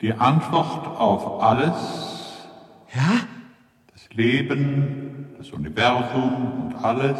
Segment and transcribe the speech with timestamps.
[0.00, 2.48] Die Antwort auf alles,
[2.94, 3.20] Ja?
[3.92, 7.18] das Leben, das Universum und alles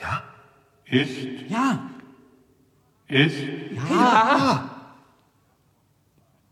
[0.00, 0.22] Ja?
[0.84, 1.78] ist, Ja.
[3.08, 3.36] ist,
[3.90, 4.64] Ja.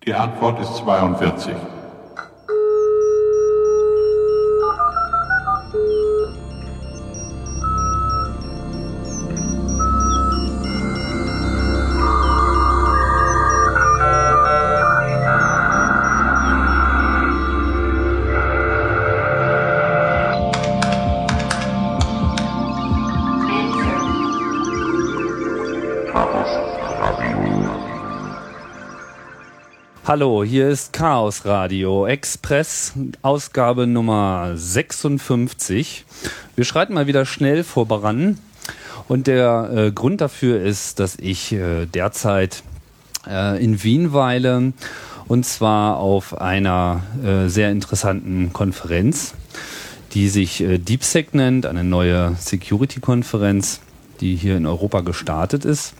[0.05, 1.55] die Antwort ist 42.
[30.09, 36.07] Hallo, hier ist Chaos Radio Express, Ausgabe Nummer 56.
[36.57, 38.39] Wir schreiten mal wieder schnell voran.
[39.07, 42.63] Und der äh, Grund dafür ist, dass ich äh, derzeit
[43.29, 44.73] äh, in Wien weile
[45.27, 49.35] und zwar auf einer äh, sehr interessanten Konferenz,
[50.15, 53.81] die sich äh, DeepSec nennt, eine neue Security-Konferenz,
[54.23, 55.93] die hier in Europa gestartet ist.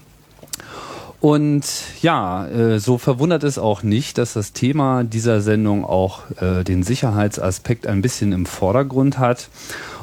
[1.21, 1.65] Und
[2.01, 6.85] ja, äh, so verwundert es auch nicht, dass das Thema dieser Sendung auch äh, den
[6.85, 9.49] Sicherheitsaspekt ein bisschen im Vordergrund hat.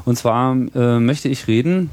[0.04, 1.90] Und zwar äh, möchte ich reden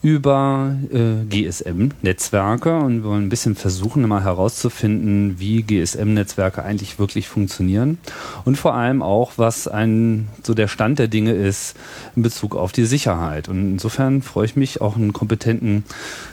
[0.00, 7.28] über äh, GSM-Netzwerke und wir wollen ein bisschen versuchen, mal herauszufinden, wie GSM-Netzwerke eigentlich wirklich
[7.28, 7.98] funktionieren
[8.44, 11.76] und vor allem auch, was ein so der Stand der Dinge ist
[12.14, 13.48] in Bezug auf die Sicherheit.
[13.48, 15.84] Und insofern freue ich mich, auch einen kompetenten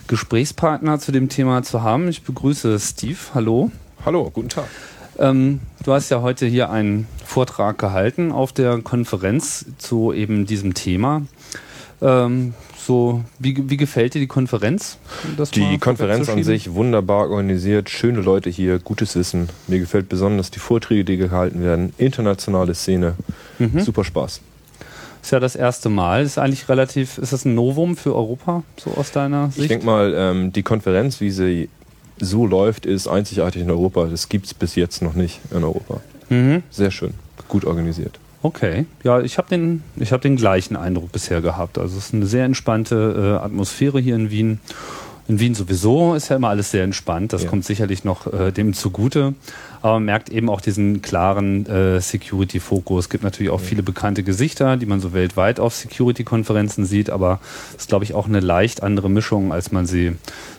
[0.07, 2.07] Gesprächspartner zu dem Thema zu haben.
[2.07, 3.17] Ich begrüße Steve.
[3.33, 3.71] Hallo.
[4.05, 4.65] Hallo, guten Tag.
[5.17, 10.75] Ähm, du hast ja heute hier einen Vortrag gehalten auf der Konferenz zu eben diesem
[10.75, 11.23] Thema.
[12.01, 12.53] Ähm,
[12.85, 14.97] so, wie, wie gefällt dir die Konferenz?
[15.53, 19.49] Die Konferenz an sich wunderbar organisiert, schöne Leute hier, gutes Wissen.
[19.67, 23.15] Mir gefällt besonders die Vorträge, die gehalten werden, internationale Szene,
[23.57, 23.79] Mhm.
[23.81, 24.41] super Spaß.
[25.23, 26.23] Ist ja das erste Mal.
[26.23, 29.59] Ist eigentlich relativ, ist das ein Novum für Europa, so aus deiner Sicht?
[29.63, 31.69] Ich denke mal, ähm, die Konferenz, wie sie
[32.19, 34.05] so läuft, ist einzigartig in Europa.
[34.05, 36.01] Das gibt es bis jetzt noch nicht in Europa.
[36.29, 36.61] mhm.
[36.69, 37.15] Sehr schön,
[37.47, 38.19] gut organisiert.
[38.45, 41.79] Okay, ja, ich habe den, ich hab den gleichen Eindruck bisher gehabt.
[41.79, 44.59] Also es ist eine sehr entspannte äh, Atmosphäre hier in Wien.
[45.27, 47.33] In Wien sowieso ist ja immer alles sehr entspannt.
[47.33, 47.49] Das Ja.
[47.49, 49.33] kommt sicherlich noch äh, dem zugute.
[49.81, 53.05] Aber man merkt eben auch diesen klaren äh, Security-Fokus.
[53.05, 57.09] Es gibt natürlich auch viele bekannte Gesichter, die man so weltweit auf Security-Konferenzen sieht.
[57.09, 57.39] Aber
[57.71, 60.11] es ist, glaube ich, auch eine leicht andere Mischung, als man sie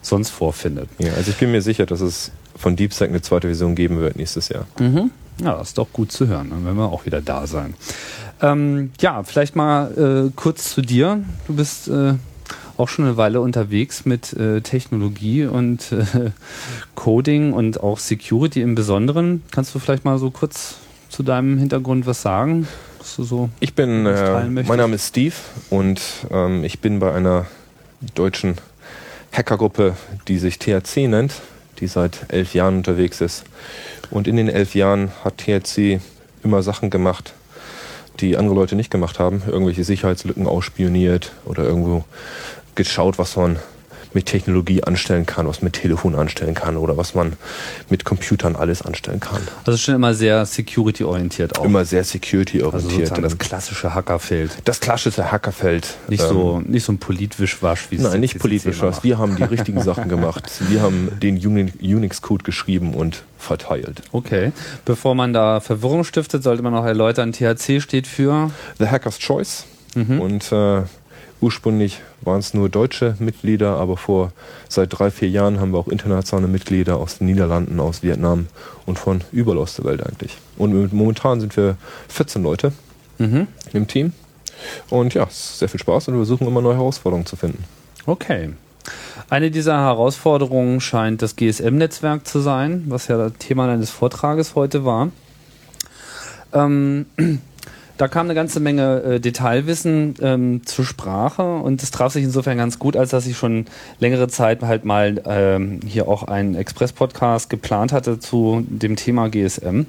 [0.02, 0.88] sonst vorfindet.
[0.98, 4.16] Ja, also ich bin mir sicher, dass es von DeepSec eine zweite Version geben wird
[4.16, 4.66] nächstes Jahr.
[4.80, 5.12] Mhm.
[5.42, 6.50] Ja, das ist doch gut zu hören.
[6.50, 7.74] Dann werden wir auch wieder da sein.
[8.40, 11.22] Ähm, ja, vielleicht mal äh, kurz zu dir.
[11.46, 12.14] Du bist äh,
[12.76, 16.30] auch schon eine Weile unterwegs mit äh, Technologie und äh,
[16.94, 19.42] Coding und auch Security im Besonderen.
[19.50, 20.76] Kannst du vielleicht mal so kurz
[21.08, 22.68] zu deinem Hintergrund was sagen?
[22.98, 25.34] Was du so Ich bin, äh, mein Name ist Steve
[25.70, 27.46] und ähm, ich bin bei einer
[28.14, 28.56] deutschen
[29.32, 29.96] Hackergruppe,
[30.28, 31.34] die sich THC nennt,
[31.78, 33.44] die seit elf Jahren unterwegs ist.
[34.10, 36.00] Und in den elf Jahren hat THC
[36.42, 37.34] immer Sachen gemacht,
[38.20, 39.42] die andere Leute nicht gemacht haben.
[39.46, 42.04] Irgendwelche Sicherheitslücken ausspioniert oder irgendwo
[42.74, 43.58] geschaut, was man
[44.16, 47.34] mit Technologie anstellen kann, was mit Telefon anstellen kann oder was man
[47.90, 49.42] mit Computern alles anstellen kann.
[49.66, 51.64] Also schon immer sehr security-orientiert auch.
[51.66, 53.08] Immer sehr also security-orientiert.
[53.08, 54.56] sozusagen das klassische Hackerfeld.
[54.64, 55.98] das klassische Hackerfeld.
[56.08, 59.04] Nicht ähm, so, nicht so ein Politwischwasch, wie es Nein, nicht was.
[59.04, 60.50] Wir haben die richtigen Sachen gemacht.
[60.70, 64.00] Wir haben den Uni- Unix-Code geschrieben und verteilt.
[64.12, 64.52] Okay.
[64.86, 68.50] Bevor man da Verwirrung stiftet, sollte man noch erläutern, THC steht für.
[68.78, 69.66] The Hacker's Choice.
[69.94, 70.20] Mhm.
[70.22, 70.82] Und äh,
[71.40, 74.32] ursprünglich waren es nur deutsche Mitglieder, aber vor
[74.68, 78.46] seit drei, vier Jahren haben wir auch internationale Mitglieder aus den Niederlanden, aus Vietnam
[78.86, 80.36] und von überall aus der Welt eigentlich.
[80.56, 81.76] Und momentan sind wir
[82.08, 82.72] 14 Leute
[83.18, 83.46] Mhm.
[83.72, 84.12] im Team.
[84.90, 87.64] Und ja, es ist sehr viel Spaß und wir versuchen immer neue Herausforderungen zu finden.
[88.06, 88.50] Okay.
[89.28, 94.84] Eine dieser Herausforderungen scheint das GSM-Netzwerk zu sein, was ja das Thema deines Vortrages heute
[94.84, 95.10] war.
[96.52, 97.06] Ähm,
[97.96, 102.58] da kam eine ganze Menge äh, Detailwissen ähm, zur Sprache und es traf sich insofern
[102.58, 103.66] ganz gut, als dass ich schon
[103.98, 109.86] längere Zeit halt mal ähm, hier auch einen Express-Podcast geplant hatte zu dem Thema GSM.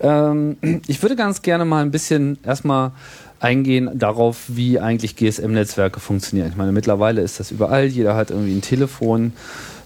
[0.00, 0.56] Ähm,
[0.86, 2.92] ich würde ganz gerne mal ein bisschen erstmal
[3.40, 6.48] eingehen darauf, wie eigentlich GSM-Netzwerke funktionieren.
[6.48, 9.32] Ich meine, mittlerweile ist das überall, jeder hat irgendwie ein Telefon.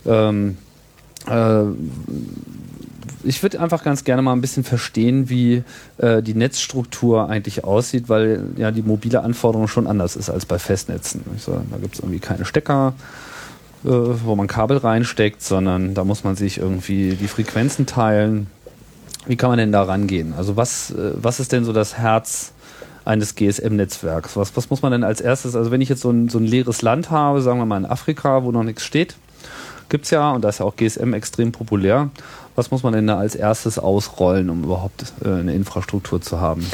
[0.06, 0.56] Ähm,
[1.26, 1.62] äh,
[3.24, 5.62] ich würde einfach ganz gerne mal ein bisschen verstehen, wie
[5.98, 10.58] äh, die Netzstruktur eigentlich aussieht, weil ja die mobile Anforderung schon anders ist als bei
[10.58, 11.22] Festnetzen.
[11.38, 12.94] So, da gibt es irgendwie keine Stecker,
[13.84, 18.46] äh, wo man Kabel reinsteckt, sondern da muss man sich irgendwie die Frequenzen teilen.
[19.26, 20.32] Wie kann man denn da rangehen?
[20.36, 22.52] Also was, äh, was ist denn so das Herz
[23.04, 24.36] eines GSM-Netzwerks?
[24.36, 26.44] Was, was muss man denn als erstes, also wenn ich jetzt so ein, so ein
[26.44, 29.16] leeres Land habe, sagen wir mal in Afrika, wo noch nichts steht,
[29.90, 32.10] gibt es ja, und da ist ja auch GSM extrem populär,
[32.60, 36.66] was muss man denn da als erstes ausrollen, um überhaupt äh, eine Infrastruktur zu haben?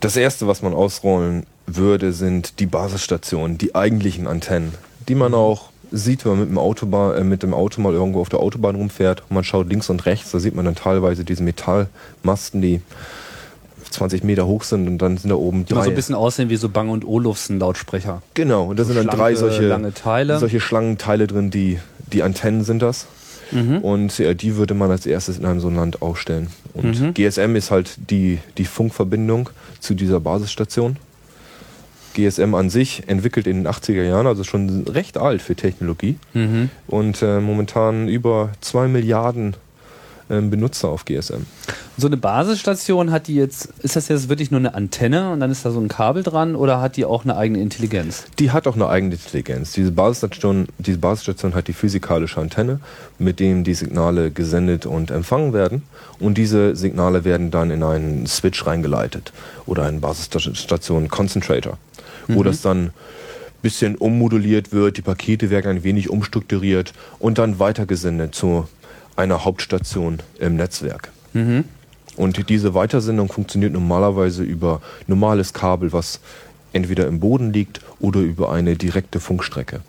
[0.00, 4.72] Das erste, was man ausrollen würde, sind die Basisstationen, die eigentlichen Antennen,
[5.08, 8.22] die man auch sieht, wenn man mit dem, Autobahn, äh, mit dem Auto mal irgendwo
[8.22, 11.22] auf der Autobahn rumfährt und man schaut links und rechts, da sieht man dann teilweise
[11.22, 12.80] diese Metallmasten, die
[13.90, 15.82] 20 Meter hoch sind und dann sind da oben Die drei.
[15.82, 18.22] so ein bisschen aussehen wie so Bang und Olufsen Lautsprecher.
[18.32, 21.78] genau, und da sind dann schlanke, drei solche, solche Schlangenteile drin, die,
[22.10, 23.06] die Antennen sind das.
[23.52, 23.78] Mhm.
[23.78, 26.48] Und ja, die würde man als erstes in einem so einem Land aufstellen.
[26.74, 27.14] Und Mhm.
[27.14, 29.50] GSM ist halt die, die Funkverbindung
[29.80, 30.96] zu dieser Basisstation.
[32.14, 36.16] GSM an sich entwickelt in den 80er Jahren, also schon recht alt für Technologie.
[36.34, 36.68] Mhm.
[36.88, 39.54] Und äh, momentan über 2 Milliarden
[40.30, 41.44] ähm, Benutzer auf GSM.
[41.98, 45.50] So eine Basisstation hat die jetzt, ist das jetzt wirklich nur eine Antenne und dann
[45.50, 48.24] ist da so ein Kabel dran oder hat die auch eine eigene Intelligenz?
[48.38, 49.72] Die hat auch eine eigene Intelligenz.
[49.72, 52.80] Diese Basisstation, diese Basisstation hat die physikalische Antenne,
[53.18, 55.82] mit dem die Signale gesendet und empfangen werden.
[56.18, 59.32] Und diese Signale werden dann in einen Switch reingeleitet
[59.66, 61.78] oder einen Basisstation Concentrator,
[62.28, 62.92] wo das dann ein
[63.62, 68.68] bisschen ummoduliert wird, die Pakete werden ein wenig umstrukturiert und dann weitergesendet zu
[69.16, 71.10] einer Hauptstation im Netzwerk.
[72.16, 76.20] Und diese Weitersendung funktioniert normalerweise über normales Kabel, was
[76.72, 79.80] entweder im Boden liegt oder über eine direkte Funkstrecke.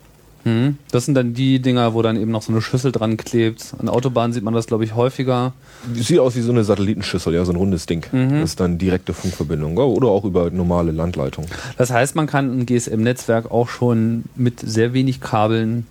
[0.44, 0.78] Mhm.
[0.92, 3.74] Das sind dann die Dinger, wo dann eben noch so eine Schüssel dran klebt.
[3.78, 5.54] An Autobahnen sieht man das, glaube ich, häufiger.
[5.94, 8.06] Sieht aus wie so eine Satellitenschüssel, ja, so ein rundes Ding.
[8.12, 11.46] Das ist dann direkte Funkverbindung oder auch über normale Landleitung.
[11.78, 15.86] Das heißt, man kann ein GSM-Netzwerk auch schon mit sehr wenig Kabeln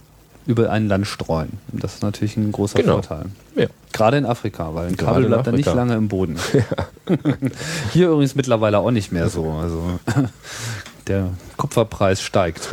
[0.47, 1.51] über ein Land streuen.
[1.73, 2.95] Das ist natürlich ein großer Genau.
[2.95, 3.27] Vorteil.
[3.57, 3.67] Ja.
[3.93, 6.37] Gerade in Afrika, weil ein Gerade Kabel bleibt dann nicht lange im Boden.
[7.93, 9.51] Hier übrigens mittlerweile auch nicht mehr so.
[9.51, 10.01] Also
[11.07, 12.69] der Kupferpreis steigt.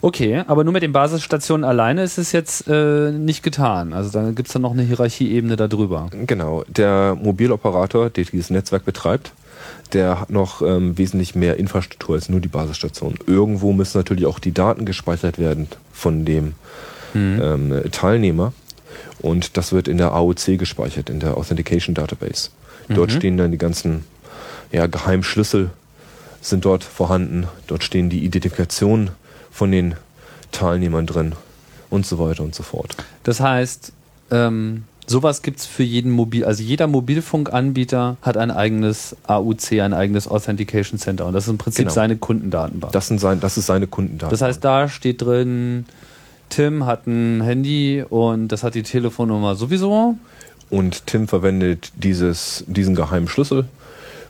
[0.00, 3.92] Okay, aber nur mit den Basisstationen alleine ist es jetzt äh, nicht getan.
[3.92, 6.08] Also da gibt es dann noch eine Hierarchieebene darüber.
[6.26, 9.32] Genau, der Mobiloperator, der dieses Netzwerk betreibt,
[9.94, 13.14] der hat noch ähm, wesentlich mehr Infrastruktur als nur die Basisstation.
[13.26, 16.54] Irgendwo müssen natürlich auch die Daten gespeichert werden von dem
[17.14, 18.52] ähm, Teilnehmer.
[19.20, 22.50] Und das wird in der AOC gespeichert, in der Authentication Database.
[22.88, 24.04] Dort stehen dann die ganzen
[24.72, 25.70] ja, Geheimschlüssel
[26.40, 27.48] sind dort vorhanden.
[27.66, 29.10] Dort stehen die Identifikationen
[29.50, 29.94] von den
[30.52, 31.34] Teilnehmern drin
[31.90, 32.96] und so weiter und so fort.
[33.24, 33.92] Das heißt,
[34.30, 39.92] ähm, sowas gibt es für jeden Mobil, also jeder Mobilfunkanbieter hat ein eigenes AUC, ein
[39.94, 41.94] eigenes Authentication Center und das ist im Prinzip Genau.
[41.94, 42.92] seine Kundendatenbank.
[42.92, 44.30] Das, sind sein, das ist seine Kundendaten.
[44.30, 45.86] Das heißt, da steht drin,
[46.50, 50.16] Tim hat ein Handy und das hat die Telefonnummer sowieso.
[50.70, 53.64] Und Tim verwendet dieses, diesen geheimen Schlüssel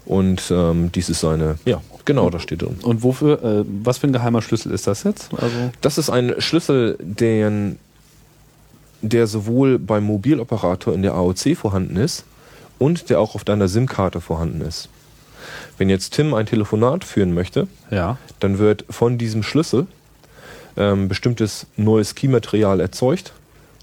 [0.07, 2.77] und ähm, dies ist seine, ja, genau, da steht drin.
[2.83, 5.31] Und wofür, äh, was für ein geheimer Schlüssel ist das jetzt?
[5.35, 7.79] Also, Das ist ein Schlüssel, den,
[9.03, 12.25] der sowohl beim Mobiloperator in der AOC vorhanden ist
[12.79, 14.89] und der auch auf deiner SIM-Karte vorhanden ist.
[15.77, 18.19] Wenn jetzt Tim ein Telefonat führen möchte, ja.
[18.41, 19.87] dann wird von diesem Schlüssel
[20.77, 23.33] ähm, bestimmtes neues Keymaterial erzeugt,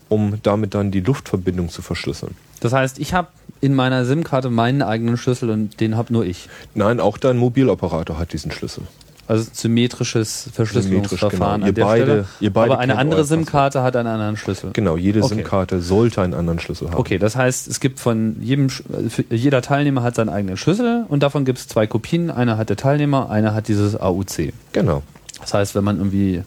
[0.09, 2.35] um damit dann die Luftverbindung zu verschlüsseln.
[2.59, 3.29] Das heißt, ich habe
[3.62, 6.50] in meiner SIM-Karte meinen eigenen Schlüssel und den habe nur ich.
[6.74, 8.84] Nein, auch dein Mobiloperator hat diesen Schlüssel.
[9.27, 11.67] Also symmetrisches Verschlüsselungsverfahren genau.
[11.79, 12.25] Ihr beide- Stelle.
[12.41, 13.25] ihr beide Aber eine andere.
[13.25, 14.70] SIM-Karte hat einen anderen Schlüssel.
[14.74, 15.29] Genau, jede Okay.
[15.36, 16.98] SIM-Karte sollte einen anderen Schlüssel haben.
[16.98, 21.24] Okay, das heißt, es gibt von jedem, äh, jeder Teilnehmer hat seinen eigenen Schlüssel und
[21.24, 22.29] davon gibt es zwei Kopien.
[22.29, 24.53] Einer hat der Teilnehmer, einer hat dieses AUC.
[24.74, 25.01] Genau.
[25.41, 26.44] Das heißt, wenn man irgendwie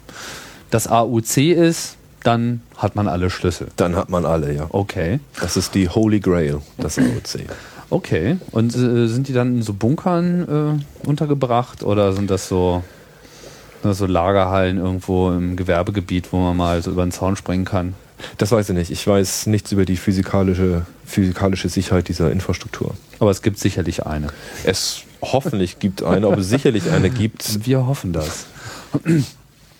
[0.70, 3.68] das AUC ist, dann hat man alle Schlüssel.
[3.76, 4.66] Dann hat man alle, ja.
[4.70, 5.18] Okay.
[5.40, 7.46] Das ist die Holy Grail, das AOC.
[7.90, 8.36] Okay.
[8.52, 12.82] Und äh, sind die dann in so Bunkern äh, untergebracht oder sind das so,
[13.82, 17.94] das so Lagerhallen irgendwo im Gewerbegebiet, wo man mal so über den Zaun springen kann?
[18.36, 18.90] Das weiß ich nicht.
[18.90, 22.94] Ich weiß nichts über die physikalische, physikalische Sicherheit dieser Infrastruktur.
[23.20, 24.28] Aber es gibt sicherlich eine.
[24.64, 27.64] Es hoffentlich gibt eine, ob es sicherlich eine gibt.
[27.66, 28.46] Wir hoffen das.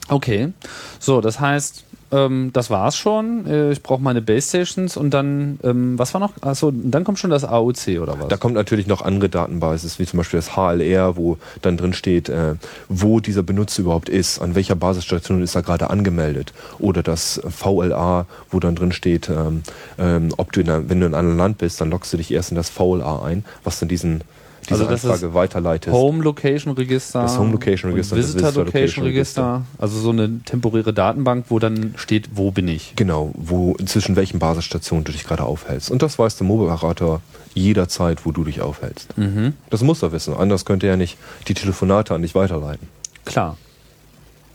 [0.09, 0.53] Okay.
[0.99, 3.47] So, das heißt, ähm, das war's schon.
[3.47, 6.33] Äh, ich brauche meine Base Stations und dann, ähm, was war noch?
[6.41, 8.29] Achso, dann kommt schon das AOC oder was?
[8.29, 12.29] Da kommt natürlich noch andere Datenbases, wie zum Beispiel das HLR, wo dann drin steht,
[12.29, 12.55] äh,
[12.88, 16.53] wo dieser Benutzer überhaupt ist, an welcher Basisstation ist er gerade angemeldet.
[16.79, 19.62] Oder das VLA, wo dann drin steht, ähm,
[19.99, 22.50] ähm, ob du in wenn du in einem Land bist, dann loggst du dich erst
[22.50, 24.23] in das VLA ein, was dann diesen
[24.69, 25.97] diese Also das Anfrage ist weiterleitest.
[25.97, 27.23] Home Location Register.
[27.23, 29.63] Das Home Location Register Visitor Visitor Location Location Register.
[29.79, 32.95] Also so eine temporäre Datenbank, wo dann steht, wo bin ich.
[32.97, 35.91] Genau, wo zwischen welchen Basisstationen du dich gerade aufhältst.
[35.91, 37.21] Und das weiß der Mobile-Operator
[37.55, 39.17] jederzeit, wo du dich aufhältst.
[39.17, 39.55] Mhm.
[39.71, 40.35] Das muss er wissen.
[40.35, 42.89] Anders könnte er nicht die Telefonate an dich weiterleiten.
[43.25, 43.57] Klar.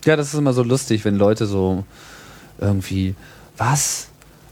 [0.05, 1.85] Ja, das ist immer so lustig, wenn Leute so
[2.59, 3.15] irgendwie,
[3.57, 4.07] was?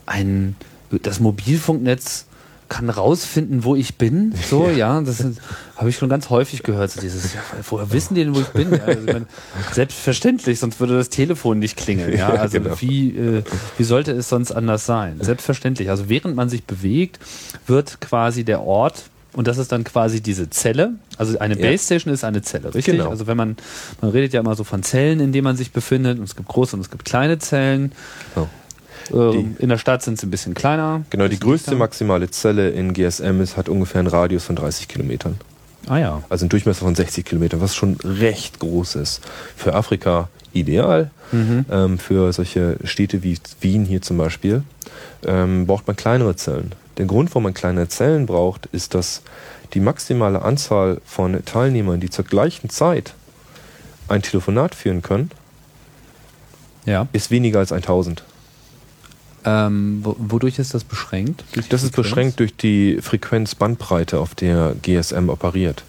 [0.06, 0.56] Ein,
[1.04, 2.26] das Mobilfunknetz
[2.72, 4.34] kann rausfinden, wo ich bin.
[4.50, 5.40] So, ja, das ist-
[5.76, 6.92] habe ich schon ganz häufig gehört.
[6.92, 8.72] So dieses, ja, woher wissen die denn, wo ich bin?
[8.72, 9.26] Ja, also ich meine,
[9.74, 12.12] selbstverständlich, sonst würde das Telefon nicht klingeln.
[12.18, 12.80] Ja, Ja, also genau.
[12.80, 13.44] wie, äh,
[13.78, 15.18] wie sollte es sonst anders sein?
[15.22, 15.90] Selbstverständlich.
[15.90, 17.20] Also während man sich bewegt,
[17.68, 20.94] wird quasi der Ort und das ist dann quasi diese Zelle.
[21.18, 21.62] Also eine Ja.
[21.70, 22.98] Base Station ist eine Zelle, richtig?
[22.98, 23.10] Genau.
[23.10, 23.58] Also wenn man,
[24.02, 26.20] man redet ja immer so von Zellen, in denen man sich befindet.
[26.20, 27.92] Und es gibt große und es gibt kleine Zellen.
[28.36, 28.48] So.
[29.14, 31.04] Ähm, in der Stadt sind sie ein bisschen kleiner.
[31.10, 35.38] Genau, die größte maximale Zelle in GSM ist, hat ungefähr einen Radius von 30 Kilometern.
[35.88, 36.24] Ah ja.
[36.30, 39.22] Also einen Durchmesser von 60 Kilometern, was schon recht groß ist.
[39.56, 41.10] Für Afrika ideal.
[41.32, 41.66] Mhm.
[41.72, 44.64] Ähm, für solche Städte wie Wien hier zum Beispiel
[45.26, 46.74] ähm, braucht man kleinere Zellen.
[46.98, 49.22] Der Grund, warum man kleinere Zellen braucht, ist, dass
[49.74, 53.14] die maximale Anzahl von Teilnehmern, die zur gleichen Zeit
[54.10, 55.32] ein Telefonat führen können,
[56.86, 57.08] Ja.
[57.14, 58.24] ist weniger als 1000.
[59.46, 61.44] Ähm, wo, wodurch ist das beschränkt?
[61.70, 61.96] Das ist Frequenz?
[61.96, 65.84] beschränkt durch die Frequenzbandbreite, auf der GSM operiert.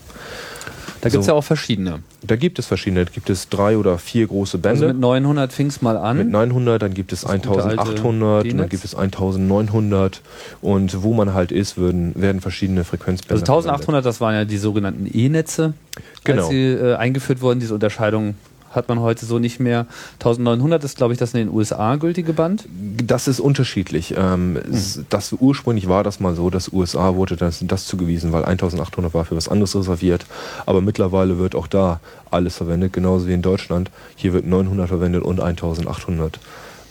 [1.03, 1.33] Da gibt es so.
[1.33, 1.99] ja auch verschiedene.
[2.23, 3.05] Da gibt es verschiedene.
[3.05, 4.87] Da gibt es drei oder vier große Also Bände.
[4.95, 6.17] mit 900 fing es mal an.
[6.19, 8.71] Mit 900, dann gibt es Das gute alte 1800 und dann D-Netz.
[8.71, 10.23] gibt es 1900
[10.61, 14.59] und wo man halt ist, würden, werden verschiedene Frequenzbänder also 1800, das waren ja die
[14.59, 15.75] sogenannten E-Netze,
[16.23, 16.43] Genau.
[16.43, 17.59] als sie äh, eingeführt wurden.
[17.59, 18.35] Diese Unterscheidung
[18.73, 19.87] hat man heute so nicht mehr.
[20.15, 22.67] 1900 ist, glaube ich, das in den USA gültige Band.
[23.05, 24.15] Das ist unterschiedlich.
[24.17, 28.45] Ähm, es- das ursprünglich war das mal so, dass USA wurde das, das zugewiesen, weil
[28.45, 30.27] 1800 war für was anderes reserviert.
[30.67, 32.01] Aber mittlerweile wird auch da
[32.31, 33.91] alles verwendet, genauso wie in Deutschland.
[34.17, 36.39] Hier wird 900 verwendet und 1800.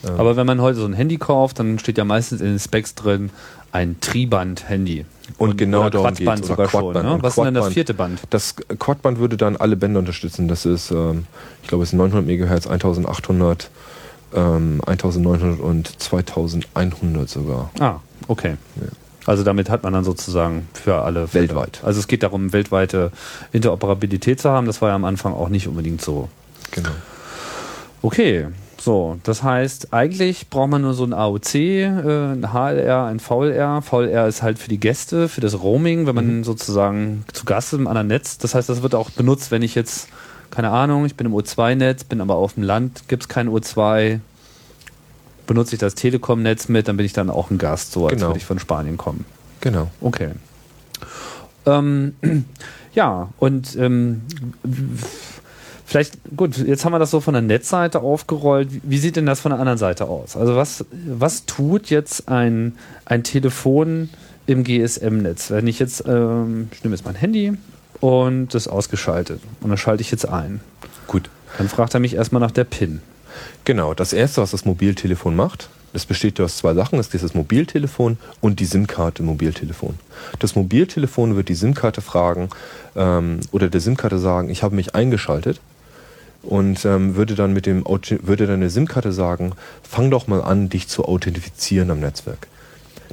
[0.03, 2.59] Ähm, Aber wenn man heute so ein Handy kauft, dann steht ja meistens in den
[2.59, 3.29] Specs drin
[3.71, 5.05] ein Triband-Handy.
[5.37, 6.81] Und genau oder darum oder sogar schon.
[6.81, 7.05] Quadband.
[7.05, 7.13] Ne?
[7.13, 8.19] Und Was ist denn das vierte Band?
[8.29, 10.47] Das Quadband würde dann alle Bänder unterstützen.
[10.47, 11.25] Das ist, ähm,
[11.61, 13.69] ich glaube, es sind 900 MHz, 1800,
[14.33, 17.71] ähm, 1900 und 2100 sogar.
[17.79, 17.95] Ah,
[18.27, 18.55] okay.
[19.25, 21.81] Also damit hat man dann sozusagen für alle Weltweit.
[21.83, 23.11] Also es geht darum, weltweite
[23.51, 24.65] Interoperabilität zu haben.
[24.65, 26.27] Das war ja am Anfang auch nicht unbedingt so.
[26.71, 26.89] Genau.
[28.01, 28.47] Okay,
[28.83, 33.83] so, das heißt, eigentlich braucht man nur so ein AOC, äh, ein HLR, ein VLR.
[33.83, 37.79] VLR ist halt für die Gäste, für das Roaming, wenn man sozusagen zu Gast ist
[37.79, 38.39] im anderen Netz.
[38.39, 40.07] Das heißt, das wird auch benutzt, wenn ich jetzt,
[40.49, 44.19] keine Ahnung, ich bin im O2-Netz, bin aber auf dem Land, gibt es kein O2,
[45.45, 48.29] benutze ich das Telekom-Netz mit, dann bin ich dann auch ein Gast, so als Genau.
[48.29, 49.25] würde ich von Spanien kommen.
[49.59, 49.91] Genau.
[50.01, 50.29] Okay.
[51.67, 52.15] Ähm,
[52.95, 54.21] ja, und ähm,
[55.91, 58.69] vielleicht, gut, jetzt haben wir das so von der Netzseite aufgerollt.
[58.83, 60.35] Wie- sieht denn das von der anderen Seite aus?
[60.37, 64.09] Also was, was tut jetzt ein, ein Telefon
[64.47, 65.51] im GSM-Netz?
[65.51, 67.53] Wenn ich jetzt, ähm, ich nehme jetzt mein Handy
[67.99, 70.61] und das ist ausgeschaltet und dann schalte ich jetzt ein.
[71.07, 71.29] Gut.
[71.57, 73.01] Dann fragt er mich erstmal nach der PIN.
[73.65, 73.93] Genau.
[73.93, 76.97] Das erste, was das Mobiltelefon macht, das besteht aus zwei Sachen.
[76.97, 79.95] Das ist das Mobiltelefon und die SIM-Karte im Mobiltelefon.
[80.39, 82.49] Das Mobiltelefon wird die SIM-Karte fragen
[82.95, 85.59] ähm, oder der SIM-Karte sagen, ich habe mich eingeschaltet
[86.43, 90.69] und ähm, würde dann mit dem würde dann der SIM-Karte sagen, fang doch mal an,
[90.69, 92.47] dich zu authentifizieren am Netzwerk.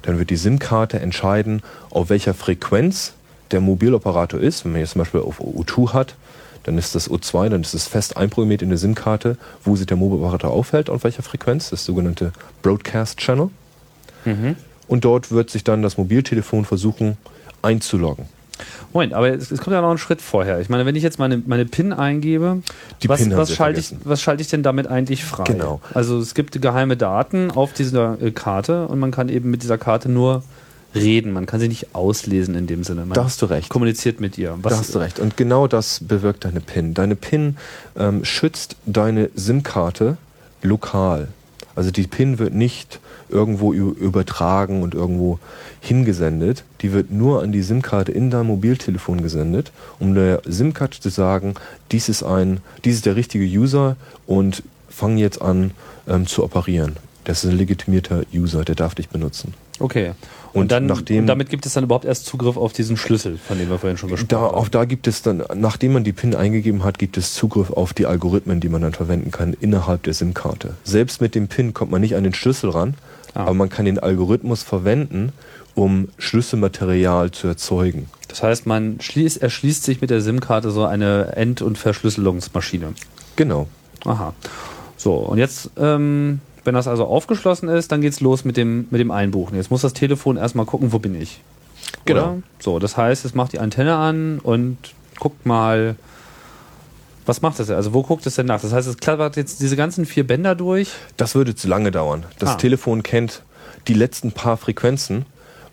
[0.02, 3.14] Dann wird die SIM-Karte entscheiden, auf welcher Frequenz
[3.50, 4.64] der Mobiloperator ist.
[4.64, 6.14] Wenn man jetzt zum Beispiel auf O2 hat,
[6.64, 9.96] dann ist das O2, dann ist es fest einprogrammiert in der SIM-Karte, wo sich der
[9.96, 12.32] Mobiloperator aufhält, auf welcher Frequenz, das sogenannte
[12.62, 13.50] Broadcast Channel.
[14.86, 17.16] Und dort wird sich dann das Mobiltelefon versuchen
[17.62, 18.26] einzuloggen.
[18.92, 20.60] Moment, aber es, es kommt ja noch ein Schritt vorher.
[20.60, 22.62] Ich meine, wenn ich jetzt meine, meine PIN eingebe,
[23.02, 25.44] Die was, PIN was, schalte ich, was schalte ich denn damit eigentlich frei?
[25.44, 25.80] Genau.
[25.94, 29.76] Also es gibt geheime Daten auf dieser äh, Karte und man kann eben mit dieser
[29.78, 30.42] Karte nur
[30.94, 31.32] reden.
[31.32, 33.02] Man kann sie nicht auslesen in dem Sinne.
[33.02, 33.68] Man Da hast du recht.
[33.68, 34.56] kommuniziert mit ihr.
[34.62, 35.18] Was, da hast du recht.
[35.20, 36.94] Und genau das bewirkt deine PIN.
[36.94, 37.56] Deine PIN
[37.96, 40.16] ähm, schützt deine SIM-Karte
[40.62, 41.28] lokal.
[41.78, 45.38] Also die PIN wird nicht irgendwo übertragen und irgendwo
[45.80, 46.64] hingesendet.
[46.80, 49.70] Die wird nur an die SIM-Karte in dein Mobiltelefon gesendet,
[50.00, 51.54] um der SIM-Karte zu sagen,
[51.92, 53.94] dies ist ein, dies ist der richtige User
[54.26, 55.70] und fang jetzt an
[56.08, 56.96] ähm, zu operieren.
[57.22, 59.54] Das ist ein legitimierter User, der darf dich benutzen.
[59.78, 60.14] Okay.
[60.54, 63.36] Und, Und dann, nachdem- und damit gibt es dann überhaupt erst Zugriff auf diesen Schlüssel,
[63.38, 64.54] von dem wir vorhin schon gesprochen Da, haben.
[64.54, 67.92] auch da gibt es dann, nachdem man die PIN eingegeben hat, gibt es Zugriff auf
[67.92, 70.74] die Algorithmen, die man dann verwenden kann innerhalb der SIM-Karte.
[70.84, 72.94] Selbst mit dem PIN kommt man nicht an den Schlüssel ran,
[73.34, 73.42] Ah.
[73.42, 75.32] aber man kann den Algorithmus verwenden,
[75.74, 78.08] um Schlüsselmaterial zu erzeugen.
[78.28, 82.94] Das heißt, man schließt, erschließt sich mit der SIM-Karte so eine End- und Verschlüsselungsmaschine.
[83.36, 83.68] Genau.
[84.06, 84.32] Aha.
[84.96, 89.00] So, und jetzt, ähm, wenn das also aufgeschlossen ist, dann geht's los mit dem, mit
[89.00, 89.56] dem Einbuchen.
[89.56, 91.40] Jetzt muss das Telefon erstmal gucken, wo bin ich.
[92.04, 92.20] Genau.
[92.20, 92.42] Oder?
[92.58, 94.76] So, das heißt, es macht die Antenne an und
[95.18, 95.96] guckt mal,
[97.24, 97.70] was macht das?
[97.70, 98.60] Also wo guckt es denn nach?
[98.60, 100.90] Das heißt, es klappert jetzt diese ganzen vier Bänder durch.
[101.16, 102.24] Das würde zu lange dauern.
[102.38, 102.54] Das Ah.
[102.56, 103.42] Telefon kennt
[103.86, 105.24] die letzten paar Frequenzen,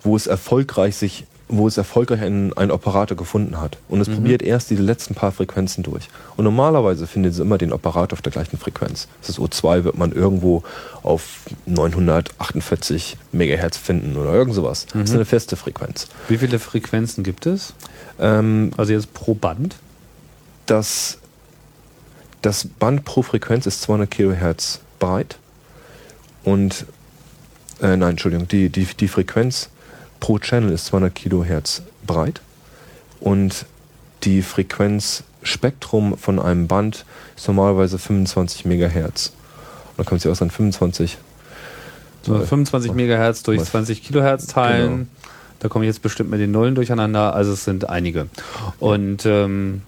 [0.02, 3.78] wo es erfolgreich sich, wo es erfolgreich einen, einen Operator gefunden hat.
[3.88, 6.08] Und es probiert erst diese letzten paar Frequenzen durch.
[6.36, 9.06] Und normalerweise findet es immer den Operator auf der gleichen Frequenz.
[9.20, 10.64] Das ist O2 wird man irgendwo
[11.04, 11.22] auf
[11.66, 14.86] 948 Megahertz finden oder irgend sowas.
[14.92, 16.08] Das ist eine feste Frequenz.
[16.28, 17.74] Wie viele Frequenzen gibt es?
[18.18, 19.76] Ähm, Also jetzt pro Band?
[20.66, 21.18] das,
[22.42, 25.38] das Band pro Frequenz ist 200 Kilohertz breit
[26.44, 26.86] und
[27.80, 29.68] äh, nein, Entschuldigung, die, die, die Frequenz
[30.20, 32.40] pro Channel ist 200 Kilohertz breit
[33.20, 33.66] und
[34.24, 37.04] die Frequenzspektrum von einem Band
[37.36, 39.32] ist normalerweise 25 Megahertz.
[39.96, 41.18] Und da kommt sie aus an 25.
[42.22, 44.90] So Äh, 25 Megahertz durch was- 20 Kilohertz teilen.
[44.90, 45.06] Genau.
[45.60, 47.34] Da komme ich jetzt bestimmt mit den Nullen durcheinander.
[47.34, 48.26] Also es sind einige.
[48.78, 49.82] Und ähm,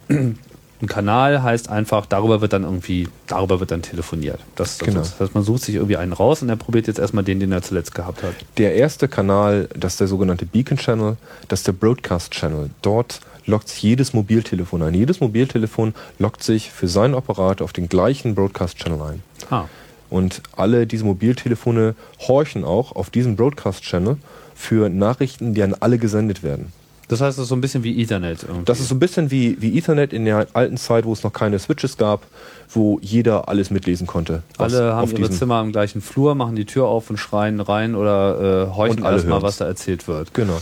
[0.81, 4.39] ein Kanal heißt einfach, darüber wird dann irgendwie, darüber wird dann telefoniert.
[4.55, 5.01] Das, das, Genau.
[5.01, 7.51] das heißt, man sucht sich irgendwie einen raus und er probiert jetzt erstmal den, den
[7.51, 8.35] er zuletzt gehabt hat.
[8.59, 11.17] Der erste Kanal, das ist der sogenannte Beacon Channel,
[11.49, 12.71] das ist der Broadcast Channel.
[12.83, 14.95] Dort lockt sich jedes Mobiltelefon ein.
[14.95, 19.23] Jedes Mobiltelefon lockt sich für seinen Operator auf den gleichen Broadcast Channel ein.
[19.51, 19.65] Ah.
[20.11, 24.17] Und alle diese Mobiltelefone horchen auch auf diesen Broadcast Channel
[24.55, 26.73] für Nachrichten, die an alle gesendet werden.
[27.09, 28.43] Das heißt, es ist so ein bisschen wie Ethernet.
[28.43, 28.65] Irgendwie.
[28.65, 31.33] Das ist so ein bisschen wie, wie Ethernet in der alten Zeit, wo es noch
[31.33, 32.23] keine Switches gab,
[32.71, 34.43] wo jeder alles mitlesen konnte.
[34.59, 38.69] alle haben ihre Zimmer im gleichen Flur, machen die Tür auf und schreien rein oder
[38.71, 40.35] äh, horchen erstmal, was da erzählt wird.
[40.35, 40.61] Genau.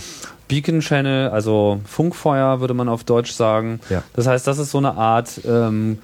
[0.48, 3.80] Beacon Channel, also Funkfeuer würde man auf Deutsch sagen.
[3.90, 4.04] Ja.
[4.14, 5.98] Das heißt, das ist so eine Art ähm,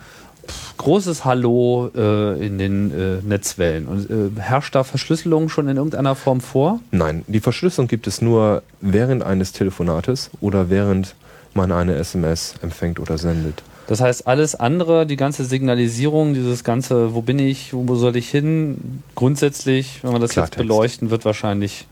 [0.77, 3.87] großes Hallo äh, in den äh, Netzwellen.
[3.87, 6.81] Und äh, herrscht da Verschlüsselung schon in irgendeiner Form vor?
[6.91, 11.15] Nein, die Verschlüsselung gibt es nur während eines Telefonates oder während
[11.55, 13.63] man eine SMS empfängt oder sendet.
[13.87, 18.31] Das heißt, alles andere, die ganze Signalisierung, dieses ganze, wo bin ich, wo soll ich
[18.31, 20.59] hin, grundsätzlich, wenn wir das Klartext.
[20.59, 21.87] jetzt beleuchten, wird wahrscheinlich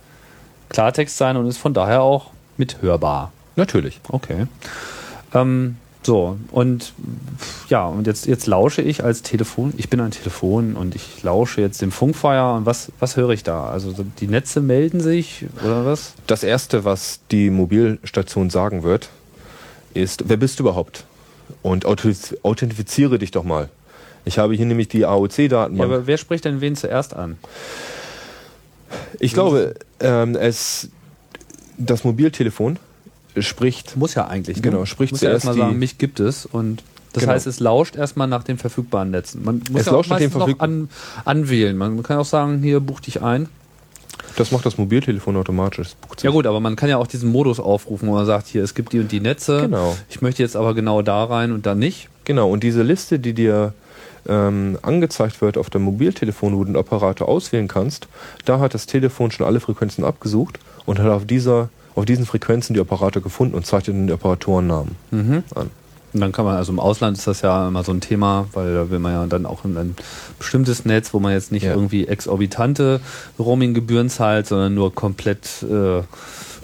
[0.68, 3.32] Klartext sein und ist von daher auch mithörbar.
[3.56, 4.00] Natürlich.
[4.08, 4.46] Okay.
[5.34, 6.94] Ähm, so, und
[7.68, 11.60] ja, und jetzt, jetzt lausche ich als Telefon, ich bin ein Telefon und ich lausche
[11.60, 13.68] jetzt dem Funkfeuer und was, was höre ich da?
[13.68, 16.14] Also so die Netze melden sich oder was?
[16.26, 19.10] Das Erste, was die Mobilstation sagen wird,
[19.92, 21.04] ist, wer bist du überhaupt?
[21.62, 23.68] Und authentifiziere dich doch mal.
[24.24, 25.80] Ich habe hier nämlich die Ja, AOC-Datenbank.
[25.92, 27.36] aber wer spricht denn wen zuerst an?
[29.18, 30.88] ich glaube, ähm, es,
[31.78, 32.78] das Mobiltelefon
[33.38, 34.56] spricht Muss ja eigentlich.
[34.56, 34.62] ne?
[34.62, 37.32] Genau, spricht muss ja zuerst erstmal die- sagen, mich gibt es und das Genau.
[37.32, 39.42] heißt, es lauscht erstmal nach den verfügbaren Netzen.
[39.44, 40.88] Man muss Es ja auch lauscht nach den noch an,
[41.24, 41.76] anwählen.
[41.76, 43.48] Man kann auch sagen, hier buch dich ein.
[44.36, 45.88] Das macht das Mobiltelefon automatisch.
[46.22, 48.74] Ja gut, aber man kann ja auch diesen Modus aufrufen, wo man sagt, hier, es
[48.74, 49.62] gibt die und die Netze.
[49.62, 49.96] Genau.
[50.08, 52.08] Ich möchte jetzt aber genau da rein und da nicht.
[52.24, 53.72] Genau, und diese Liste, die dir
[54.28, 58.06] ähm, angezeigt wird auf dem Mobiltelefon, wo du den Operator auswählen kannst,
[58.44, 62.74] da hat das Telefon schon alle Frequenzen abgesucht und hat auf, dieser, auf diesen Frequenzen
[62.74, 65.42] die Operator gefunden und zeigt den Operatorennamen Mhm.
[65.54, 65.70] an.
[66.12, 68.74] Und dann kann man, also im Ausland ist das ja immer so ein Thema, weil
[68.74, 69.94] da will man ja dann auch in ein
[70.40, 71.70] bestimmtes Netz, wo man jetzt nicht Ja.
[71.72, 73.00] irgendwie exorbitante
[73.38, 76.02] Roaminggebühren zahlt, sondern nur komplett äh,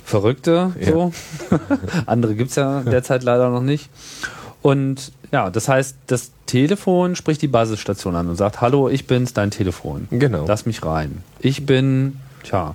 [0.05, 0.73] verrückte.
[0.81, 0.91] Ja.
[0.91, 1.13] So.
[2.07, 3.89] Andere gibt's ja derzeit leider noch nicht.
[4.63, 9.33] Und ja, das heißt, das Telefon spricht die Basisstation an und sagt, hallo, ich bin's,
[9.33, 10.09] dein Telefon.
[10.11, 10.45] Genau.
[10.47, 11.23] Lass mich rein.
[11.41, 12.75] Ich bin, tja,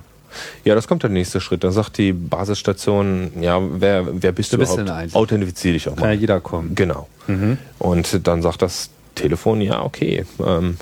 [0.64, 1.64] Ja, das kommt der nächste Schritt.
[1.64, 5.14] Dann sagt die Basisstation, ja, wer, wer bist Wer du bist du überhaupt?
[5.14, 6.20] Authentifiziere dich auch kann ja mal.
[6.20, 6.74] jeder kommen.
[6.74, 7.08] Genau.
[7.26, 7.58] Mhm.
[7.78, 10.76] Und dann sagt das Telefon, ja, okay, ähm,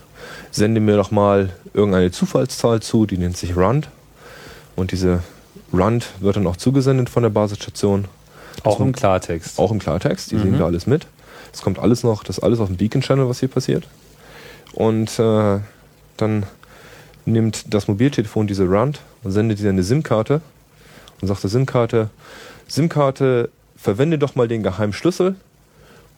[0.50, 3.88] sende mir doch mal irgendeine Zufallszahl zu, die nennt sich RUND.
[4.76, 5.22] Und diese
[5.72, 8.06] RUND wird dann auch zugesendet von der Basisstation.
[8.62, 9.58] Auch im Klartext.
[9.58, 11.06] Auch im Klartext, die sehen da alles mit.
[11.52, 13.88] Es kommt alles noch, das ist alles auf dem Beacon-Channel, was hier passiert.
[14.72, 15.58] Und äh,
[16.16, 16.46] dann
[17.26, 20.40] nimmt das Mobiltelefon diese RUND und sendet ihr eine SIM-Karte
[21.20, 22.10] und sagt der SIM-Karte,
[22.68, 25.34] SIM-Karte, verwende doch mal den geheimen Schlüssel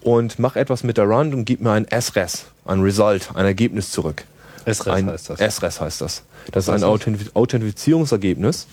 [0.01, 3.91] und mach etwas mit der RUND und gib mir ein SRES, ein Result, ein Ergebnis
[3.91, 4.25] zurück.
[4.67, 5.39] SRES ein heißt das.
[5.57, 6.23] SRES heißt das.
[6.51, 7.35] Das ist Was ein das?
[7.35, 8.67] Authentifizierungsergebnis.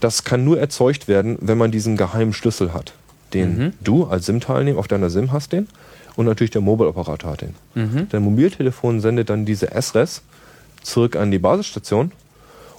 [0.00, 2.92] Das kann nur erzeugt werden, wenn man diesen geheimen Schlüssel hat.
[3.34, 3.72] Den Mhm.
[3.80, 5.68] du als SIM-Teilnehmer auf deiner SIM hast den
[6.16, 7.54] und natürlich der Mobile-Operator hat den.
[7.74, 8.08] Mhm.
[8.10, 10.22] Der Mobiltelefon sendet dann diese SRES
[10.82, 12.12] zurück an die Basisstation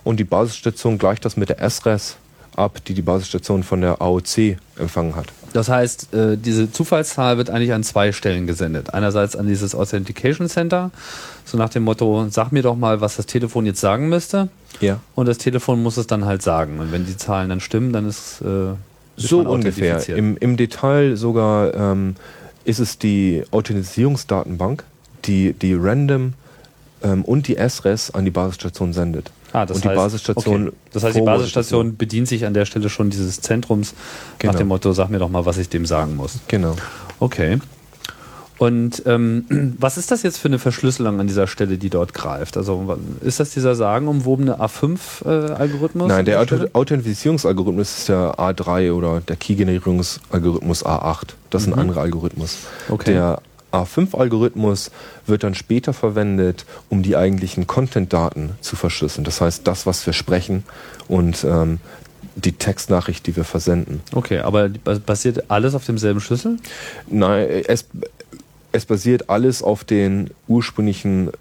[0.04, 2.18] und die Basisstation gleicht das mit der SRES
[2.56, 5.28] ab, die die Basisstation von der AOC empfangen hat.
[5.54, 8.94] Das heißt, äh, diese Zufallszahl wird eigentlich an zwei Stellen gesendet.
[8.94, 10.92] Einerseits an dieses Authentication Center,
[11.46, 14.50] so nach dem Motto, sag mir doch mal, was das Telefon jetzt sagen müsste.
[14.80, 15.00] Ja.
[15.16, 16.80] Und das Telefon muss es dann halt sagen.
[16.80, 18.74] Und wenn die Zahlen dann stimmen, dann ist, äh,
[19.18, 20.08] ist So ungefähr.
[20.10, 22.16] Im, Im Detail sogar ähm,
[22.64, 24.84] ist es die Authentisierungsdatenbank,
[25.26, 26.34] die die Random
[27.04, 29.32] ähm, und die SRES an die Basisstation sendet.
[29.54, 30.76] Ah, das und die heißt, Basisstation okay.
[30.94, 33.94] Das heißt, die Basisstation bedient sich an der Stelle schon dieses Zentrums
[34.38, 34.54] Genau.
[34.54, 36.40] nach dem Motto, sag mir doch mal, was ich dem sagen muss.
[36.48, 36.76] Genau.
[37.20, 37.60] Okay.
[38.60, 39.46] Und ähm,
[39.80, 42.58] was ist das jetzt für eine Verschlüsselung an dieser Stelle, die dort greift?
[42.58, 46.10] Also ist das dieser sagenumwobene A5-Algorithmus?
[46.10, 51.30] Nein, der Auto- Authentifizierungsalgorithmus ist der A3 oder der Key-Generierungsalgorithmus A8.
[51.50, 52.58] Das ist ein anderer Algorithmus.
[52.90, 52.94] Mhm.
[52.94, 53.14] Okay.
[53.14, 54.92] Der A5-Algorithmus
[55.26, 59.24] wird dann später verwendet, um die eigentlichen Content-Daten zu verschlüsseln.
[59.24, 60.64] Das heißt, das, was wir sprechen
[61.08, 61.80] und ähm,
[62.36, 64.02] die Textnachricht, die wir versenden.
[64.14, 66.58] Okay, aber basiert alles auf demselben Schlüssel?
[67.08, 67.86] Nein, es,
[68.72, 71.32] es basiert alles auf den ursprünglichen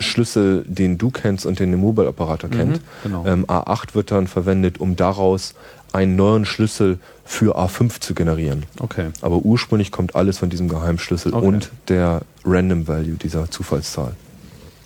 [0.00, 2.80] Schlüssel, den du kennst und den der Mobile-Operator kennt.
[3.02, 3.24] genau.
[3.26, 5.54] Ähm, A8 wird dann verwendet, um daraus
[5.92, 8.64] einen neuen Schlüssel für A5 zu generieren.
[8.78, 9.10] Okay.
[9.22, 11.46] Aber ursprünglich kommt alles von diesem Geheimschlüssel Okay.
[11.46, 14.14] und der Random Value, dieser Zufallszahl.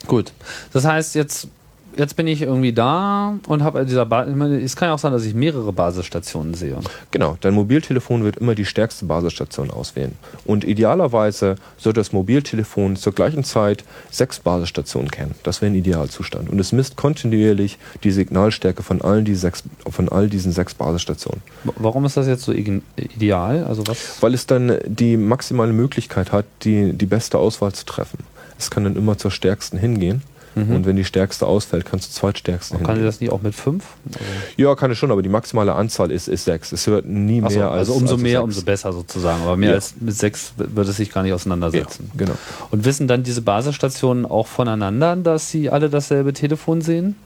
[0.06, 0.32] Gut.
[0.72, 1.48] Das heißt, jetzt,
[1.96, 5.24] jetzt bin ich irgendwie da und habe dieser ba Es kann ja auch sein, dass
[5.24, 6.76] ich mehrere Basisstationen sehe.
[7.10, 10.12] Genau, dein Mobiltelefon wird immer die stärkste Basisstation auswählen.
[10.44, 15.34] Und idealerweise sollte das Mobiltelefon zur gleichen Zeit sechs Basisstationen kennen.
[15.42, 16.48] Das wäre ein Idealzustand.
[16.48, 21.42] Und es misst kontinuierlich die Signalstärke von allen, die sechs, von all diesen sechs Basisstationen.
[21.76, 23.64] Warum ist das jetzt so ideal?
[23.64, 24.22] Also was?
[24.22, 28.18] Weil es dann die maximale Möglichkeit hat, die, die beste Auswahl zu treffen.
[28.58, 30.22] Es kann dann immer zur stärksten hingehen.
[30.56, 33.06] Und wenn die stärkste ausfällt, kannst du zur zweitstärksten Kann ich hingehen.
[33.06, 33.84] das nicht auch mit fünf?
[34.06, 34.18] Also,
[34.56, 36.70] Ja, kann es schon, aber die maximale Anzahl ist, ist sechs.
[36.70, 38.44] Es wird nie so, mehr als also umso als mehr, sechs.
[38.44, 39.42] umso besser sozusagen.
[39.42, 39.74] Aber mehr Ja.
[39.74, 42.10] als mit sechs wird es sich gar nicht Ja, auseinandersetzen.
[42.16, 42.34] genau.
[42.70, 47.16] Und wissen dann diese Basisstationen auch voneinander, dass sie alle dasselbe Telefon sehen?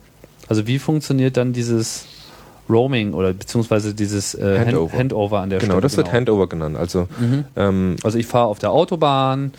[0.47, 2.05] Also wie funktioniert dann dieses
[2.67, 4.97] Roaming oder beziehungsweise dieses äh, Hand- Handover.
[4.97, 5.81] Handover an der Genau, Stelle?
[5.81, 6.77] das wird Handover genannt.
[6.77, 7.07] Also
[7.55, 9.53] ähm, Also ich fahre auf der Autobahn,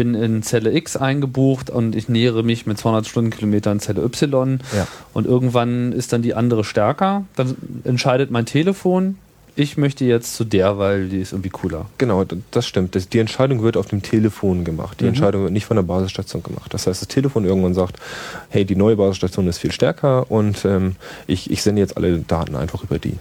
[0.00, 4.86] bin in Zelle X eingebucht und ich nähere mich mit 200 Stundenkilometern Zelle Y Ja.
[5.12, 7.24] und irgendwann ist dann die andere stärker.
[7.36, 9.18] Dann entscheidet mein Telefon,
[9.56, 11.84] ich möchte jetzt zu der, weil die ist irgendwie cooler.
[11.98, 12.94] genau, das stimmt.
[12.94, 15.00] Das, die Entscheidung wird auf dem Telefon gemacht.
[15.00, 16.72] Die Entscheidung wird nicht von der Basisstation gemacht.
[16.72, 17.98] Das heißt, das Telefon irgendwann sagt,
[18.48, 22.56] hey, die neue Basisstation ist viel stärker und ähm, ich, ich sende jetzt alle Daten
[22.56, 23.16] einfach über die.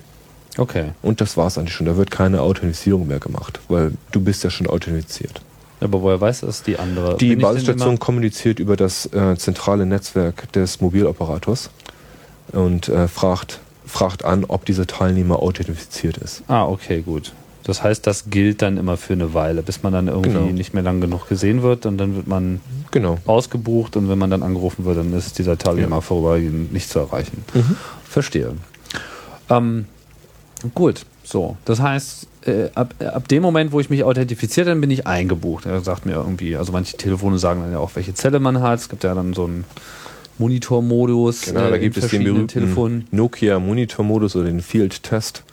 [0.57, 0.91] Okay.
[1.01, 1.87] Und das war es eigentlich schon.
[1.87, 5.41] Da wird keine Authentisierung mehr gemacht, weil du bist ja schon authentifiziert.
[5.81, 7.17] Aber woher weiß das die andere?
[7.17, 11.69] Die Bin Basisstation kommuniziert über das äh, zentrale Netzwerk des Mobiloperators
[12.51, 16.43] und äh, fragt, fragt an, ob dieser Teilnehmer authentifiziert ist.
[16.47, 17.31] Ah, okay, gut.
[17.63, 20.45] Das heißt, das gilt dann immer für eine Weile, bis man dann irgendwie Genau.
[20.47, 22.61] nicht mehr lang genug gesehen wird und dann wird man
[22.91, 23.19] Genau.
[23.27, 26.01] ausgebucht und wenn man dann angerufen wird, dann ist dieser Teilnehmer Ja.
[26.01, 27.43] vorübergehend nicht zu erreichen.
[28.05, 28.53] Verstehe.
[29.49, 29.85] Ähm,
[30.73, 31.57] gut, so.
[31.65, 35.65] Das heißt, äh, ab, ab dem Moment, wo ich mich authentifiziert, dann bin ich eingebucht.
[35.65, 38.79] Er sagt mir irgendwie, also manche Telefone sagen dann ja auch, welche Zelle man hat.
[38.79, 39.65] Es gibt ja dann so einen
[40.37, 41.41] Monitormodus.
[41.41, 43.07] Genau, äh, da gibt es den berühmten Telefonen.
[43.11, 45.43] Nokia Monitor-Modus oder den Field Test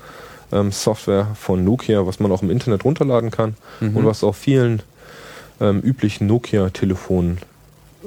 [0.53, 3.97] ähm, Software von Nokia, was man auch im Internet runterladen kann Mhm.
[3.97, 4.81] und was auf vielen
[5.61, 7.39] ähm, üblichen Nokia-Telefonen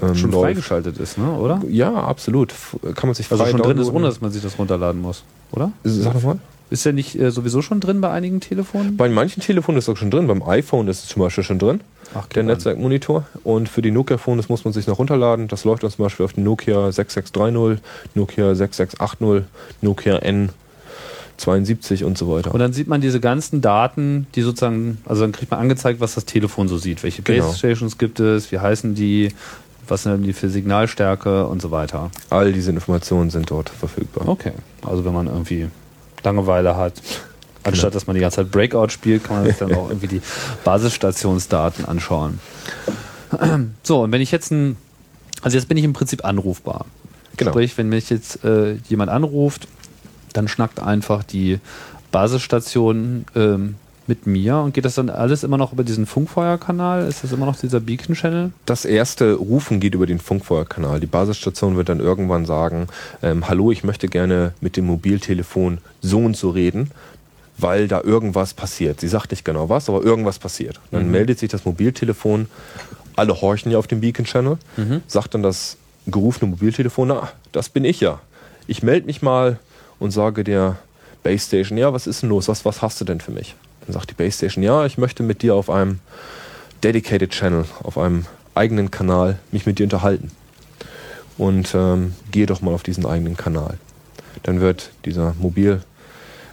[0.02, 0.44] ähm, Schon läuft.
[0.46, 1.30] freigeschaltet ist, ne?
[1.34, 1.62] oder?
[1.70, 2.54] Ja, absolut.
[2.96, 5.24] Kann man sich Also frei schon drin ist, ohne dass man sich das runterladen muss,
[5.52, 5.72] oder?
[5.84, 6.40] Sag doch mal.
[6.72, 8.96] Ist der nicht äh, sowieso schon drin bei einigen Telefonen?
[8.96, 10.28] Bei manchen Telefonen ist es auch schon drin.
[10.28, 11.82] Beim iPhone ist es zum Beispiel schon drin.
[12.14, 12.48] Ach, der an.
[12.48, 13.26] Netzwerkmonitor.
[13.44, 15.48] Und für die Nokia-Phones muss man sich noch runterladen.
[15.48, 19.48] Das läuft dann zum Beispiel auf den Nokia 6630, Nokia 6680,
[19.82, 20.20] Nokia
[21.40, 22.54] N72 und so weiter.
[22.54, 26.16] Und dann sieht man diese ganzen Daten, die sozusagen, also dann kriegt man angezeigt, was
[26.16, 27.02] das Telefon so sieht.
[27.04, 27.46] Welche Genau.
[27.48, 29.30] Base Stations gibt es, wie heißen die,
[29.88, 32.12] was sind die für Signalstärke und so weiter.
[32.30, 34.28] All diese Informationen sind dort verfügbar.
[34.28, 34.52] Okay.
[34.86, 35.68] Also wenn man irgendwie
[36.24, 36.94] Langeweile hat,
[37.64, 40.22] anstatt dass man die ganze Zeit Breakout spielt, kann man sich dann auch irgendwie die
[40.64, 42.40] Basisstationsdaten anschauen.
[43.84, 44.76] So, und wenn ich jetzt ein,
[45.42, 46.86] also jetzt bin ich im Prinzip anrufbar.
[47.38, 47.52] Genau.
[47.52, 49.68] Sprich, wenn mich jetzt äh, jemand anruft,
[50.34, 51.60] dann schnackt einfach die
[52.12, 53.76] Basisstation ähm,
[54.10, 57.08] mit mir und geht das dann alles immer noch über diesen Funkfeuerkanal?
[57.08, 58.52] Ist das immer noch dieser Beacon-Channel?
[58.66, 61.00] Das erste Rufen geht über den Funkfeuerkanal.
[61.00, 62.88] Die Basisstation wird dann irgendwann sagen,
[63.22, 66.92] ähm, hallo, ich möchte gerne mit dem Mobiltelefon so und so reden,
[67.58, 69.00] weil da irgendwas passiert.
[69.00, 70.82] Sie sagt nicht genau was, aber irgendwas passiert.
[70.92, 72.48] Dann meldet sich das Mobiltelefon,
[73.16, 74.58] alle horchen ja auf dem Beacon-Channel,
[75.08, 78.20] sagt dann das gerufene Mobiltelefon, na, das bin ich ja.
[78.68, 79.60] Ich melde mich mal
[80.00, 80.78] und sage der
[81.24, 82.48] Base Station, ja, was ist denn los?
[82.48, 83.56] Was, was hast du denn für mich?
[83.90, 85.98] Dann sagt die Base Station, ja, ich möchte mit dir auf einem
[86.84, 90.30] Dedicated Channel, auf einem eigenen Kanal mich mit dir unterhalten.
[91.40, 93.80] Und ähm, gehe doch mal auf diesen eigenen Kanal.
[94.44, 95.82] Dann wird dieser Mobil,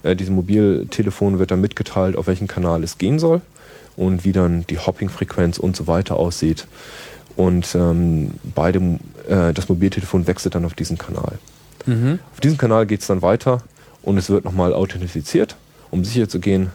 [0.03, 3.43] äh, diesem Mobiltelefon wird dann mitgeteilt, auf welchen Kanal es gehen soll
[3.99, 6.67] und wie dann die Hopping-Frequenz und so weiter aussieht.
[7.37, 8.79] Und ähm, beide,
[9.29, 11.39] äh, das Mobiltelefon wechselt dann auf diesen Kanal.
[11.85, 12.19] Mhm.
[12.33, 13.63] Auf diesem Kanal geht es dann weiter
[14.01, 15.57] und es wird nochmal authentifiziert,
[15.91, 16.71] um sicher zu gehen,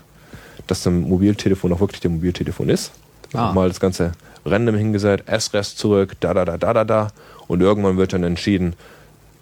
[0.68, 2.92] dass das Mobiltelefon auch wirklich der Mobiltelefon ist.
[3.34, 3.48] Ah.
[3.48, 4.12] Nochmal das ganze
[4.46, 7.08] random hingesetzt, S-Rest zurück, da, da, da, da, da, da.
[7.48, 8.76] Und irgendwann wird dann entschieden,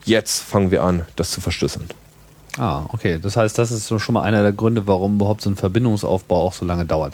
[0.06, 1.86] jetzt fangen wir an, das zu verschlüsseln.
[2.58, 3.20] Ah, okay.
[3.22, 6.54] Das heißt, das ist schon mal einer der Gründe, warum überhaupt so ein Verbindungsaufbau auch
[6.54, 7.14] so lange dauert.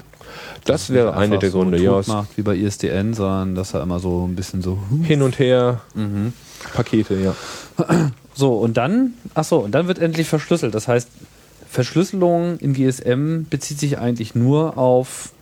[0.64, 2.02] Das wäre Nicht einer einfach der so Gründe, ja.
[2.08, 4.80] macht wie bei ISDN, sondern dass er immer so ein bisschen so.
[5.04, 6.34] Hin und her, Mhm.
[6.74, 7.36] Pakete, ja.
[8.34, 10.74] So, und dann, ach so, und dann wird endlich verschlüsselt.
[10.74, 11.08] Das heißt,
[11.76, 15.34] Verschlüsselung in GSM bezieht sich eigentlich nur auf,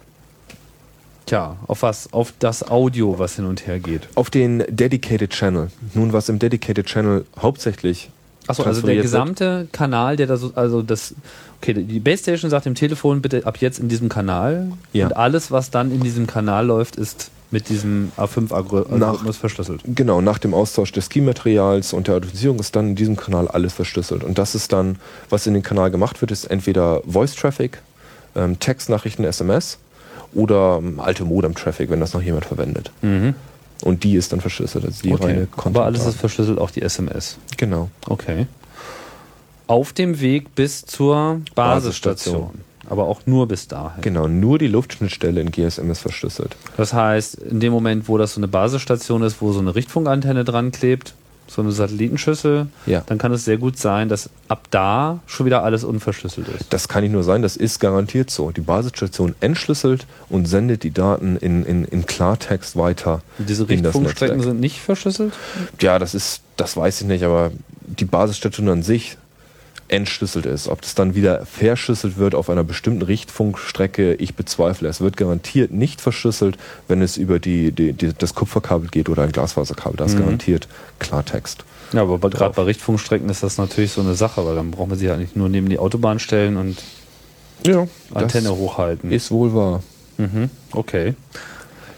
[1.27, 2.11] tja, auf was?
[2.11, 4.09] Auf das Audio, was hin und her geht.
[4.15, 5.69] Auf den Dedicated Channel.
[5.93, 8.09] Nun, was im Dedicated Channel hauptsächlich
[8.47, 11.13] Achso, also der gesamte Kanal, der da so, also das,
[11.61, 15.05] okay, die Base Station sagt dem Telefon bitte ab jetzt in diesem Kanal Ja.
[15.05, 19.81] und alles, was dann in diesem Kanal läuft, ist mit diesem A5-Algorithmus verschlüsselt.
[19.85, 23.73] Genau, nach dem Austausch des Key-Materials und der Authentisierung ist dann in diesem Kanal alles
[23.73, 24.23] verschlüsselt.
[24.23, 24.97] Und das ist dann,
[25.29, 27.77] was in den Kanal gemacht wird, ist entweder Voice-Traffic,
[28.35, 29.77] ähm, Textnachrichten, SMS
[30.33, 32.91] oder ähm, alte Modem-Traffic, wenn das noch jemand verwendet.
[33.83, 34.83] Und die ist dann verschlüsselt.
[34.85, 35.13] Also die Mhm.
[35.13, 35.25] Okay.
[35.25, 37.37] reine Aber alles ist verschlüsselt, auch die SMS.
[37.57, 37.91] Genau.
[38.09, 38.47] Okay.
[39.67, 41.53] Auf dem Weg bis zur Basisstation.
[41.55, 42.72] Basisstation.
[42.89, 44.01] Aber auch nur bis dahin.
[44.01, 46.55] Genau, nur die Luftschnittstelle in GSM ist verschlüsselt.
[46.77, 50.43] Das heißt, in dem Moment, wo das so eine Basisstation ist, wo so eine Richtfunkantenne
[50.43, 51.13] dran klebt,
[51.47, 53.03] so eine Satellitenschüssel, Ja.
[53.05, 56.65] dann kann es sehr gut sein, dass ab da schon wieder alles unverschlüsselt ist.
[56.73, 58.51] Das kann nicht nur sein, das ist garantiert so.
[58.51, 63.21] Die Basisstation entschlüsselt und sendet die Daten in, in, in Klartext weiter.
[63.39, 65.33] Und diese Richtfunkstrecken sind nicht verschlüsselt?
[65.81, 67.51] Ja, das ist, das weiß ich nicht, aber
[67.85, 69.17] die Basisstation an sich
[69.93, 70.67] entschlüsselt ist.
[70.67, 74.89] Ob das dann wieder verschlüsselt wird auf einer bestimmten Richtfunkstrecke, ich bezweifle.
[74.89, 79.23] Es wird garantiert nicht verschlüsselt, wenn es über die, die, die, das Kupferkabel geht oder
[79.23, 79.95] ein Glasfaserkabel.
[79.97, 80.23] Das ist Mhm.
[80.23, 80.67] garantiert
[80.99, 81.63] Klartext.
[81.93, 84.97] Ja, aber gerade bei Richtfunkstrecken ist das natürlich so eine Sache, weil dann brauchen wir
[84.97, 86.77] sie ja nicht nur neben die Autobahn stellen und
[87.65, 89.11] Ja, Antenne das hochhalten.
[89.11, 89.83] ist wohl wahr.
[90.17, 91.13] Mhm, okay.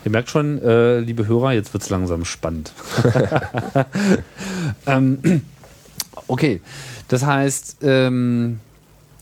[0.04, 2.72] Ihr merkt schon, äh, liebe Hörer, jetzt wird es langsam spannend.
[4.86, 5.42] ähm,
[6.28, 6.62] okay,
[7.08, 8.60] das heißt, ähm,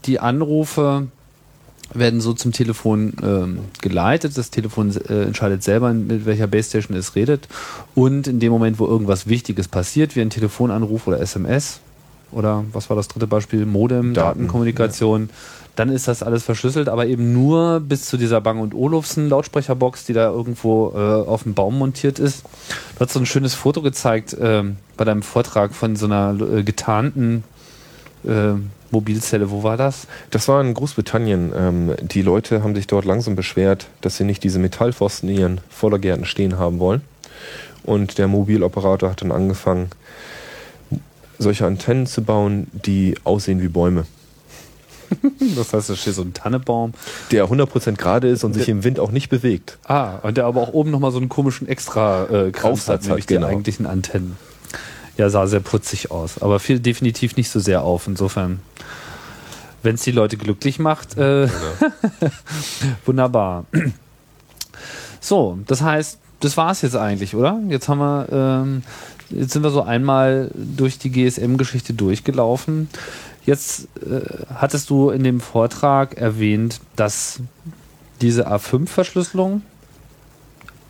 [0.05, 1.07] die Anrufe
[1.93, 4.37] werden so zum Telefon ähm, geleitet.
[4.37, 7.47] Das Telefon äh, entscheidet selber, mit welcher Base Station es redet.
[7.93, 11.79] Und in dem Moment, wo irgendwas Wichtiges passiert, wie ein Telefonanruf oder SMS
[12.31, 13.65] oder was war das dritte Beispiel?
[13.65, 15.29] Modem, Daten, Datenkommunikation,
[15.75, 20.05] dann ist das alles verschlüsselt, aber eben nur bis zu dieser Bang und Olufsen Lautsprecherbox,
[20.05, 22.43] die da irgendwo äh, auf dem Baum montiert ist.
[22.95, 26.63] Du hast so ein schönes Foto gezeigt ähm, bei deinem Vortrag von so einer äh,
[26.63, 27.43] getarnten
[28.25, 28.53] äh,
[28.91, 29.49] Mobilzelle.
[29.49, 30.07] Wo war das?
[30.29, 31.51] Das war in Großbritannien.
[31.55, 35.61] Ähm, die Leute haben sich dort langsam beschwert, dass sie nicht diese Metallpfosten in ihren
[35.69, 37.01] Vordergärten stehen haben wollen.
[37.83, 39.89] Und der Mobiloperator hat dann angefangen,
[41.37, 44.05] solche Antennen zu bauen, die aussehen wie Bäume.
[45.55, 46.93] Das heißt, da steht so ein Tannebaum.
[47.29, 49.77] Der 100% gerade ist und sich im Wind auch nicht bewegt.
[49.83, 53.07] Ah, und der aber auch oben nochmal so einen komischen extra äh, Kranz Aufsatz hat,
[53.09, 53.47] nämlich hat, genau.
[53.47, 54.37] die eigentlichen Antennen.
[55.17, 58.07] Ja, sah sehr putzig aus, aber fiel definitiv nicht so sehr auf.
[58.07, 58.59] Insofern,
[59.83, 61.47] wenn es die Leute glücklich macht, äh,
[63.05, 63.65] wunderbar.
[65.19, 67.59] So, das heißt, das war es jetzt eigentlich, oder?
[67.69, 68.83] Jetzt haben wir, ähm,
[69.29, 72.89] jetzt sind wir so einmal durch die GSM-Geschichte durchgelaufen.
[73.45, 74.21] Jetzt äh,
[74.53, 77.39] hattest du in dem Vortrag erwähnt, dass
[78.21, 79.61] diese A5-Verschlüsselung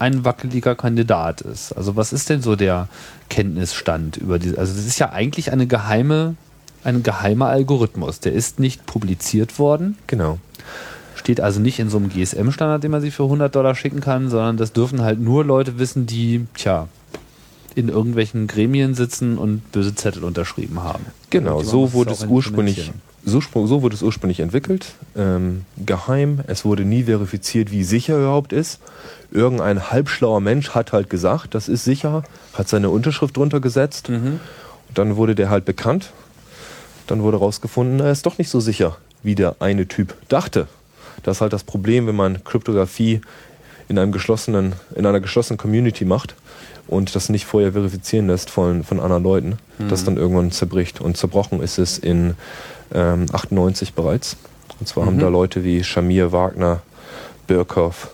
[0.03, 1.71] ein wackeliger Kandidat ist.
[1.71, 2.89] Also was ist denn so der
[3.29, 4.57] Kenntnisstand über diese?
[4.57, 6.35] Also das ist ja eigentlich eine geheime,
[6.83, 8.19] ein geheimer Algorithmus.
[8.19, 10.39] Der ist nicht publiziert worden, Genau.
[11.15, 14.29] steht also nicht in so einem GSM-Standard, den man sich für 100 Dollar schicken kann,
[14.29, 16.89] sondern das dürfen halt nur Leute wissen, die, tja,
[17.75, 21.05] in irgendwelchen Gremien sitzen und böse Zettel unterschrieben haben.
[21.29, 22.91] Genau, so wurde es ursprünglich,
[23.23, 24.93] so, so wurde es ursprünglich entwickelt.
[25.15, 26.41] Ähm, geheim.
[26.47, 28.79] Es wurde nie verifiziert, wie sicher überhaupt ist.
[29.33, 32.21] Irgendein halbschlauer Mensch hat halt gesagt, das ist sicher,
[32.53, 34.09] hat seine Unterschrift drunter gesetzt.
[34.09, 34.39] Mhm.
[34.89, 36.11] Und dann wurde der halt bekannt.
[37.07, 40.67] Dann wurde rausgefunden, er ist doch nicht so sicher, wie der eine Typ dachte.
[41.23, 43.21] Das ist halt das Problem, wenn man Kryptographie
[43.89, 46.35] in einem geschlossenen, in einer geschlossenen Community macht
[46.87, 49.57] und das nicht vorher verifizieren lässt von, von anderen Leuten,
[49.89, 51.01] das dann irgendwann zerbricht.
[51.01, 52.35] Und zerbrochen ist es in
[52.93, 54.37] ähm, 98 bereits.
[54.79, 56.81] Und zwar haben da Leute wie Shamir Wagner,
[57.47, 58.11] Birkhoff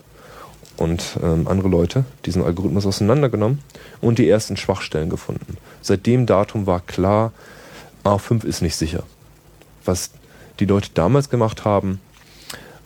[0.80, 3.60] und ähm, andere Leute diesen Algorithmus auseinandergenommen
[4.02, 5.58] und die ersten Schwachstellen gefunden.
[5.82, 7.34] Seit dem Datum war klar,
[8.06, 9.04] A5 ist nicht sicher.
[9.84, 10.12] Was
[10.60, 12.00] die Leute damals gemacht haben,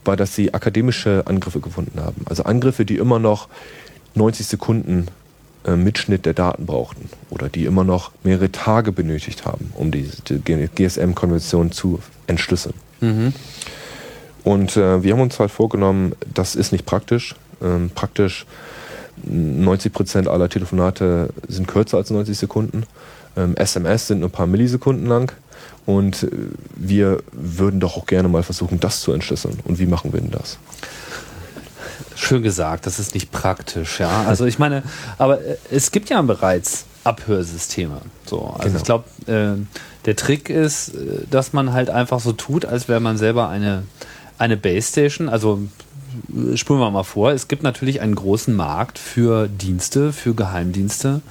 [0.06, 2.26] war, dass sie akademische Angriffe gefunden haben.
[2.26, 3.48] Also Angriffe, die immer noch
[4.16, 5.08] 90 Sekunden
[5.66, 10.10] äh, Mitschnitt der Daten brauchten oder die immer noch mehrere Tage benötigt haben, um die,
[10.28, 12.76] die GSM-Konvention zu entschlüsseln.
[14.44, 17.36] Und äh, wir haben uns halt vorgenommen, das ist nicht praktisch.
[17.64, 18.46] Ähm, praktisch
[19.24, 22.84] 90 Prozent aller Telefonate sind kürzer als 90 Sekunden.
[23.38, 25.32] Ähm, SMS sind nur ein paar Millisekunden lang.
[25.86, 26.30] Und äh,
[26.76, 29.60] wir würden doch auch gerne mal versuchen, das zu entschlüsseln.
[29.66, 30.58] Und wie machen wir denn das?
[32.16, 34.24] Schön gesagt, das ist nicht praktisch, ja.
[34.28, 34.84] Also ich meine,
[35.18, 38.02] aber äh, es gibt ja bereits Abhörsysteme.
[38.26, 38.78] So, also Genau.
[38.78, 39.66] ich glaube, äh,
[40.06, 43.84] der Trick ist, äh, dass man halt einfach so tut, als wäre man selber eine,
[44.38, 45.28] eine Base Station.
[45.28, 45.62] Also
[46.56, 51.22] spulen wir mal vor, es gibt natürlich einen großen Markt für Dienste, für Geheimdienste,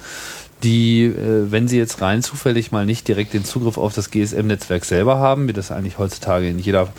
[0.63, 4.85] die, äh, wenn sie jetzt rein zufällig mal nicht direkt den Zugriff auf das GSM-Netzwerk
[4.85, 6.89] selber haben, wie das eigentlich heutzutage in jeder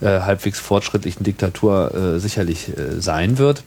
[0.00, 3.62] äh, halbwegs fortschrittlichen Diktatur äh, sicherlich äh, sein wird,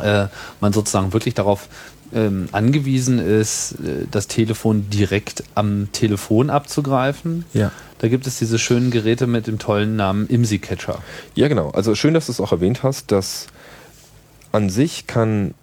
[0.00, 0.26] äh,
[0.60, 1.68] man sozusagen wirklich darauf
[2.14, 7.44] ähm, angewiesen ist, äh, das Telefon direkt am Telefon abzugreifen.
[7.52, 7.72] Ja.
[7.98, 11.02] Da gibt es diese schönen Geräte mit dem tollen Namen IMSI-Catcher.
[11.34, 11.70] Ja, genau.
[11.70, 13.48] Also schön, dass du es auch erwähnt hast, dass
[14.52, 15.54] an sich kann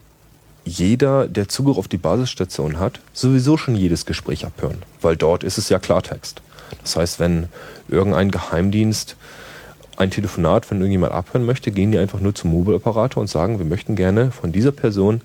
[0.66, 5.58] jeder, der Zugriff auf die Basisstation hat, sowieso schon jedes Gespräch abhören, weil dort ist
[5.58, 6.42] es ja Klartext.
[6.82, 7.48] Das heißt, wenn
[7.88, 9.16] irgendein Geheimdienst
[9.98, 13.66] ein Telefonat von irgendjemand abhören möchte, gehen die einfach nur zum Mobiloperator und sagen, wir
[13.66, 15.22] möchten gerne von dieser Person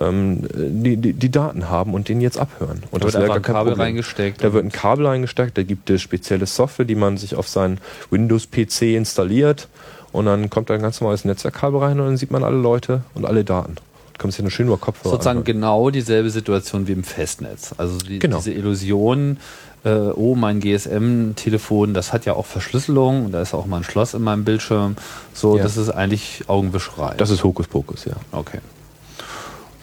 [0.00, 2.82] ähm, die, die, die Daten haben und den jetzt abhören.
[2.90, 5.88] Und Da wird wäre einfach ein Kabel reingesteckt Da wird ein Kabel eingesteckt, da gibt
[5.90, 7.78] es spezielle Software, die man sich auf seinen
[8.10, 9.68] Windows-PC installiert
[10.12, 13.02] und dann kommt da ein ganz normales Netzwerkkabel rein und dann sieht man alle Leute
[13.14, 13.76] und alle Daten.
[14.22, 15.44] Man sich eine schön über Kopfhörer sozusagen anhören.
[15.60, 17.74] genau dieselbe Situation wie im Festnetz.
[17.76, 18.36] Also die, Genau.
[18.38, 19.38] diese Illusion,
[19.84, 23.84] äh, oh, mein GSM-Telefon, das hat ja auch Verschlüsselung und da ist auch mal ein
[23.84, 24.96] Schloss in meinem Bildschirm.
[25.34, 25.62] So, Ja.
[25.64, 27.14] das ist eigentlich Augenwischerei.
[27.16, 28.14] Das ist Hokuspokus, ja.
[28.32, 28.60] okay.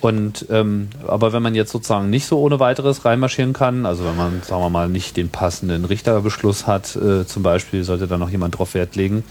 [0.01, 4.17] Und ähm, aber wenn man jetzt sozusagen nicht so ohne weiteres reinmarschieren kann, also wenn
[4.17, 8.31] man, sagen wir mal, nicht den passenden Richterbeschluss hat, äh, zum Beispiel, sollte da noch
[8.31, 9.23] jemand drauf Wert legen,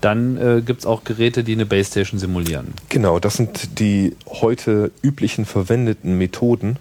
[0.00, 2.72] dann äh, gibt es auch Geräte, die eine Base Station simulieren.
[2.88, 6.78] Genau, das sind die heute üblichen verwendeten Methoden,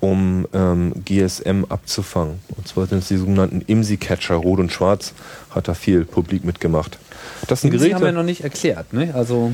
[0.00, 2.40] um ähm, GSM abzufangen.
[2.56, 5.14] Und zwar sind es die sogenannten IMSI-Catcher, Rot und Schwarz,
[5.50, 6.98] hat da viel Publik mitgemacht.
[7.46, 7.94] Das sind IMSI Geräte.
[7.96, 9.14] haben wir noch nicht erklärt, ne?
[9.14, 9.52] Also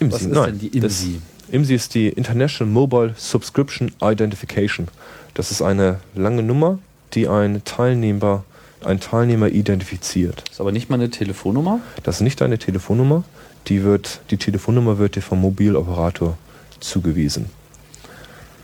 [0.00, 1.20] was ist denn die IMSI?
[1.50, 4.86] Das, IMSI ist die International Mobile Subscription Identification.
[5.34, 6.78] Das ist eine lange Nummer,
[7.14, 8.44] die ein Teilnehmer,
[8.84, 10.44] ein Teilnehmer identifiziert.
[10.48, 11.80] Ist aber nicht mal eine Telefonnummer.
[12.04, 13.24] Das ist nicht deine Telefonnummer,
[13.66, 16.38] die, wird, die Telefonnummer wird dir vom Mobiloperator
[16.78, 17.46] zugewiesen.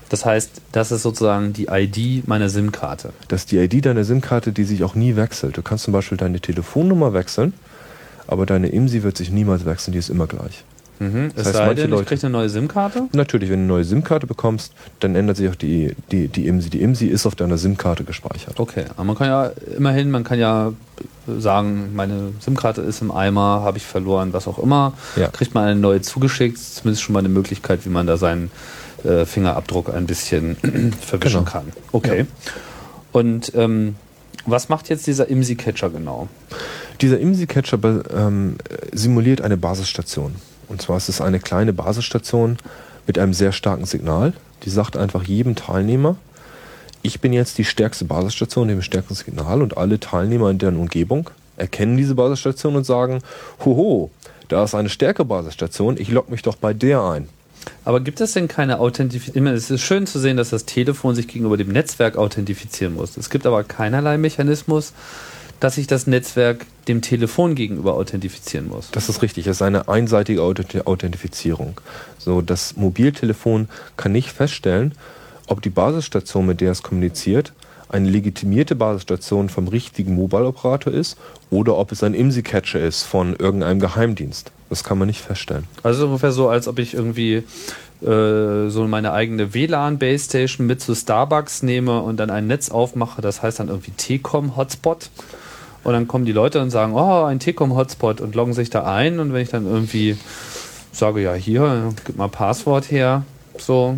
[0.08, 3.12] Das heißt, das ist sozusagen die ID meiner SIM-Karte.
[3.26, 5.56] Das ist die ID deiner SIM-Karte, die sich auch nie wechselt.
[5.56, 7.52] Du kannst zum Beispiel deine Telefonnummer wechseln,
[8.28, 10.62] aber deine IMSI wird sich niemals wechseln, die ist immer gleich.
[10.98, 11.30] Mhm.
[11.36, 13.02] Es heißt, sei denn, ich Leute- kriege eine neue SIM-Karte.
[13.12, 16.70] Natürlich, wenn du eine neue SIM-Karte bekommst, dann ändert sich auch die, die, die IMSI.
[16.70, 18.58] Die IMSI ist auf deiner SIM-Karte gespeichert.
[18.58, 20.72] Okay, aber man kann ja immerhin, man kann ja
[21.38, 24.92] sagen, meine SIM-Karte ist im Eimer, habe ich verloren, was auch immer.
[25.16, 25.28] Ja.
[25.28, 28.50] Kriegt man eine neue zugeschickt, zumindest schon mal eine Möglichkeit, wie man da seinen
[29.04, 30.56] äh, Fingerabdruck ein bisschen
[31.00, 31.50] verwischen Genau.
[31.50, 31.72] kann.
[31.92, 32.26] Okay.
[33.12, 33.96] Und ähm,
[34.46, 36.28] was macht jetzt dieser IMSI-Catcher genau?
[37.00, 37.78] Dieser IMSI-Catcher
[38.16, 38.56] ähm,
[38.92, 40.36] simuliert eine Basisstation.
[40.68, 42.58] Und zwar ist es eine kleine Basisstation
[43.06, 44.32] mit einem sehr starken Signal.
[44.64, 46.16] Die sagt einfach jedem Teilnehmer,
[47.02, 51.30] ich bin jetzt die stärkste Basisstation, dem stärksten Signal und alle Teilnehmer in deren Umgebung
[51.56, 53.20] erkennen diese Basisstation und sagen,
[53.64, 54.10] hoho,
[54.48, 57.28] da ist eine stärkere Basisstation, ich logge mich doch bei der ein.
[57.84, 59.48] Aber gibt es denn keine Authentifizierung?
[59.48, 63.16] Es ist schön zu sehen, dass das Telefon sich gegenüber dem Netzwerk authentifizieren muss.
[63.16, 64.92] Es gibt aber keinerlei Mechanismus,
[65.60, 68.90] dass sich das Netzwerk dem Telefon gegenüber authentifizieren muss.
[68.90, 71.80] Das ist richtig, es ist eine einseitige Authent- Authentifizierung.
[72.18, 74.92] So, das Mobiltelefon kann nicht feststellen,
[75.46, 77.52] ob die Basisstation, mit der es kommuniziert,
[77.88, 81.16] eine legitimierte Basisstation vom richtigen Mobile-Operator ist
[81.50, 84.50] oder ob es ein IMSI-Catcher ist von irgendeinem Geheimdienst.
[84.68, 85.64] Das kann man nicht feststellen.
[85.84, 87.44] Also ungefähr so, als ob ich irgendwie
[88.02, 93.42] äh, so meine eigene WLAN-Base-Station mit zu Starbucks nehme und dann ein Netz aufmache, das
[93.42, 95.08] heißt dann irgendwie T-Com-Hotspot.
[95.86, 99.20] Und dann kommen die Leute und sagen, oh, ein T-Com-Hotspot und loggen sich da ein.
[99.20, 100.16] Und wenn ich dann irgendwie
[100.90, 103.22] sage, ja, hier, gib mal Passwort her,
[103.56, 103.96] so,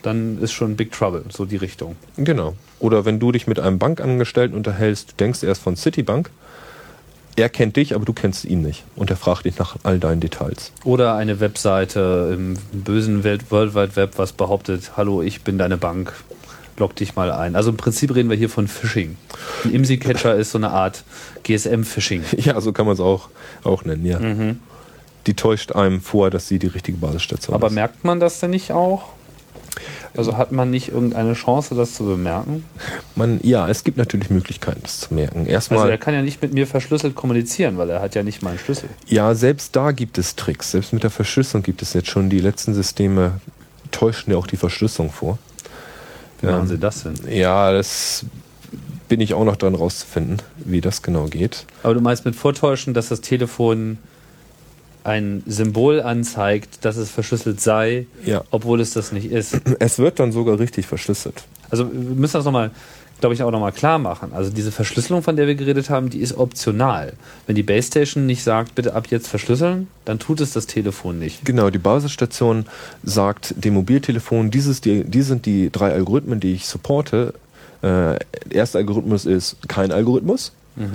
[0.00, 1.96] dann ist schon Big Trouble, so die Richtung.
[2.16, 2.54] Genau.
[2.78, 6.30] Oder wenn du dich mit einem Bankangestellten unterhältst, du denkst, er ist von Citibank,
[7.36, 8.84] Er kennt dich, aber du kennst ihn nicht.
[8.96, 10.72] Und er fragt dich nach all deinen Details.
[10.82, 15.76] Oder eine Webseite im bösen Welt World Wide Web, was behauptet, hallo, ich bin deine
[15.76, 16.14] Bank,
[16.78, 17.56] log dich mal ein.
[17.56, 19.16] Also im Prinzip reden wir hier von Phishing.
[19.64, 21.04] Ein IMSI-Catcher ist so eine Art
[21.44, 22.22] GSM-Phishing.
[22.38, 23.28] Ja, so kann man es auch,
[23.64, 24.18] auch nennen, ja.
[24.18, 24.60] Mhm.
[25.26, 27.74] Die täuscht einem vor, dass sie die richtige Basisstation Aber ist.
[27.74, 29.04] merkt man das denn nicht auch?
[30.16, 32.64] Also hat man nicht irgendeine Chance, das zu bemerken?
[33.14, 35.40] Man, ja, es gibt natürlich Möglichkeiten, das zu merken.
[35.40, 38.42] Also Erstmal, er kann ja nicht mit mir verschlüsselt kommunizieren, weil er hat ja nicht
[38.42, 38.88] meinen Schlüssel.
[39.06, 40.70] ja, selbst da gibt es Tricks.
[40.72, 42.30] Selbst mit der Verschlüsselung gibt es jetzt schon.
[42.30, 43.40] Die letzten Systeme
[43.90, 45.38] täuschen ja auch die Verschlüsselung vor.
[46.40, 46.52] Wie Ja.
[46.52, 47.14] machen Sie das denn?
[47.28, 48.24] Ja, das
[49.08, 51.64] bin ich auch noch dran rauszufinden, wie das genau geht.
[51.82, 53.98] Aber du meinst mit Vortäuschen, dass das Telefon
[55.04, 58.44] ein Symbol anzeigt, dass es verschlüsselt sei, Ja.
[58.50, 59.58] obwohl es das nicht ist.
[59.78, 61.44] Es wird dann sogar richtig verschlüsselt.
[61.70, 62.70] Also wir müssen das nochmal,
[63.20, 64.32] glaube ich, auch nochmal klar machen.
[64.32, 67.14] Also diese Verschlüsselung, von der wir geredet haben, die ist optional.
[67.46, 71.18] Wenn die Base Station nicht sagt, bitte ab jetzt verschlüsseln, dann tut es das Telefon
[71.18, 71.44] nicht.
[71.44, 72.66] Genau, die Basisstation
[73.02, 77.34] sagt dem Mobiltelefon, dieses, die, die sind die drei Algorithmen, die ich supporte.
[77.82, 78.18] Äh, der
[78.50, 80.52] erste Algorithmus ist kein Algorithmus.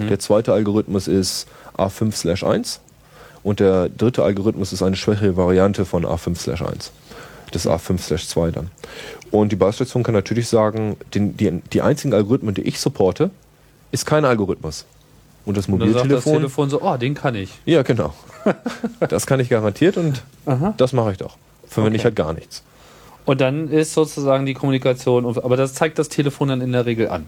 [0.10, 1.46] Der zweite Algorithmus ist
[1.78, 2.80] A5/1.
[3.44, 6.92] Und der dritte Algorithmus ist eine schwächere Variante von A5/1.
[7.52, 8.70] Das ist A5/2 dann.
[9.34, 13.32] Und die Basisstation kann natürlich sagen, den, die, die einzigen Algorithmen, die ich supporte,
[13.92, 14.86] ist kein Algorithmus.
[15.44, 16.34] Und das Und dann sagt das Mobiltelefon.
[16.34, 17.50] Telefon so, oh, den kann ich.
[17.66, 18.14] Ja, genau.
[19.10, 20.76] das kann ich garantiert und Aha.
[20.78, 21.36] das mache ich doch.
[21.68, 22.10] Verwende ich Okay.
[22.10, 22.62] halt gar nichts.
[23.26, 27.10] Und dann ist sozusagen die Kommunikation, aber das zeigt das Telefon dann in der Regel
[27.10, 27.26] an.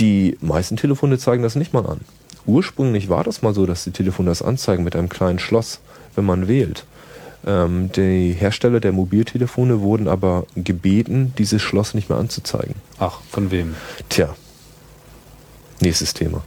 [0.00, 2.02] Die meisten Telefone zeigen das nicht mal an.
[2.44, 5.80] Ursprünglich war das mal so, dass die Telefone das anzeigen mit einem kleinen Schloss,
[6.14, 6.84] wenn man wählt.
[7.46, 12.74] Ähm, die Hersteller der Mobiltelefone wurden aber gebeten, dieses Schloss nicht mehr anzuzeigen.
[12.98, 13.74] Ach, von wem?
[14.08, 14.34] Tja,
[15.80, 16.42] nächstes Thema.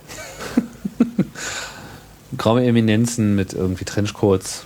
[2.37, 4.65] Graue Eminenzen mit irgendwie Trenchcoats.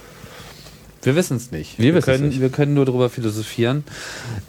[1.01, 1.79] Wir wissen es nicht.
[1.79, 2.41] Wir wissen's können, nicht.
[2.41, 3.83] Wir können nur darüber philosophieren.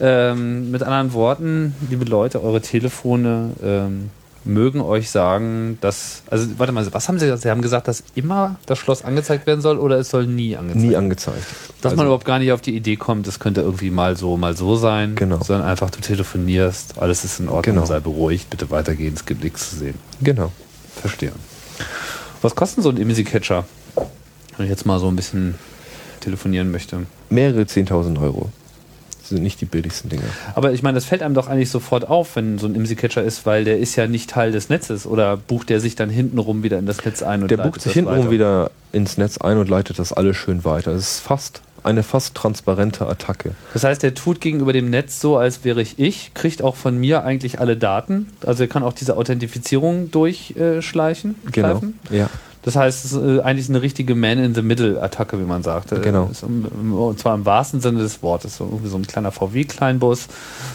[0.01, 4.11] Ähm, mit anderen Worten, liebe Leute, eure Telefone ähm,
[4.45, 6.23] mögen euch sagen, dass.
[6.31, 7.43] Also, warte mal, was haben Sie gesagt?
[7.43, 10.81] Sie haben gesagt, dass immer das Schloss angezeigt werden soll oder es soll nie angezeigt
[10.85, 11.05] Nie werden?
[11.05, 11.45] angezeigt.
[11.83, 14.37] Dass man Also- überhaupt gar nicht auf die Idee kommt, das könnte irgendwie mal so,
[14.37, 15.15] mal so sein.
[15.15, 15.43] Genau.
[15.43, 17.87] Sondern einfach, du telefonierst, alles ist in Ordnung, Genau.
[17.87, 19.95] sei beruhigt, bitte weitergehen, es gibt nichts zu sehen.
[20.23, 20.53] Genau.
[21.01, 21.33] Verstehe.
[22.43, 23.65] Was kostet so ein IMSI-Catcher?
[24.57, 25.55] Wenn ich jetzt mal so ein bisschen
[26.21, 27.07] telefonieren möchte.
[27.31, 28.51] Mehrere 10.000 Euro.
[29.31, 30.25] Das sind nicht die billigsten Dinge.
[30.57, 33.47] Aber ich meine, das fällt einem doch eigentlich sofort auf, wenn so ein IMSI-Catcher ist,
[33.47, 35.07] weil der ist ja nicht Teil des Netzes.
[35.07, 37.85] Oder bucht der sich dann hintenrum wieder in das Netz ein und Der bucht sich
[37.85, 38.31] das hintenrum weiter?
[38.33, 40.91] wieder ins Netz ein und leitet das alles schön weiter.
[40.91, 43.53] Es ist fast eine fast transparente Attacke.
[43.73, 46.99] Das heißt, der tut gegenüber dem Netz so, als wäre ich ich, kriegt auch von
[46.99, 48.27] mir eigentlich alle Daten.
[48.45, 51.37] Also er kann auch diese Authentifizierung durchschleichen.
[51.53, 51.69] Genau.
[51.69, 51.99] schleifen.
[52.11, 52.29] Ja.
[52.63, 55.93] Das heißt, es ist äh, eigentlich eine richtige Man-in-the-Middle-Attacke, wie man sagt.
[55.93, 56.31] Äh, Genau.
[56.43, 58.59] Im- im- Und zwar im wahrsten Sinne des Wortes.
[58.59, 60.29] So, irgendwie so ein kleiner VW-Kleinbus,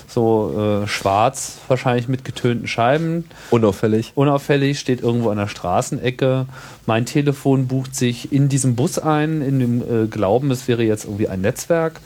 [0.07, 3.25] so äh, schwarz, wahrscheinlich mit getönten Scheiben.
[3.51, 4.13] Unauffällig.
[4.15, 6.47] Unauffällig steht irgendwo an der Straßenecke.
[6.87, 11.05] Mein Telefon bucht sich in diesem Bus ein, in dem äh, Glauben, es wäre jetzt
[11.05, 11.99] irgendwie ein Netzwerk,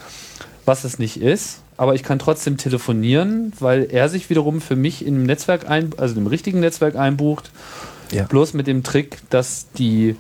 [0.65, 1.61] was es nicht ist.
[1.77, 5.91] Aber ich kann trotzdem telefonieren, weil er sich wiederum für mich in dem Netzwerk ein,
[5.95, 7.51] also im richtigen Netzwerk einbucht.
[8.12, 8.24] Ja.
[8.24, 10.16] Bloß mit dem Trick, dass die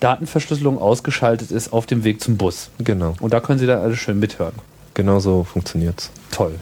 [0.00, 2.70] Datenverschlüsselung ausgeschaltet ist auf dem Weg zum Bus.
[2.78, 3.14] Genau.
[3.20, 4.54] Und da können Sie dann alles schön mithören.
[4.94, 6.10] Genau so funktioniert's.
[6.30, 6.54] Toll.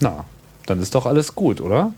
[0.00, 0.24] Na,
[0.66, 1.94] dann ist doch alles gut, oder?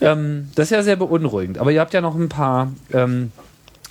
[0.00, 1.58] Ähm, das ist ja sehr beunruhigend.
[1.58, 3.32] Aber ihr habt ja noch ein paar, ähm,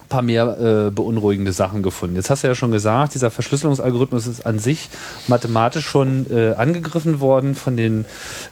[0.08, 2.16] paar mehr äh, beunruhigende Sachen gefunden.
[2.16, 4.90] Jetzt hast du ja schon gesagt, dieser Verschlüsselungsalgorithmus ist an sich
[5.28, 8.06] mathematisch schon äh, angegriffen worden von den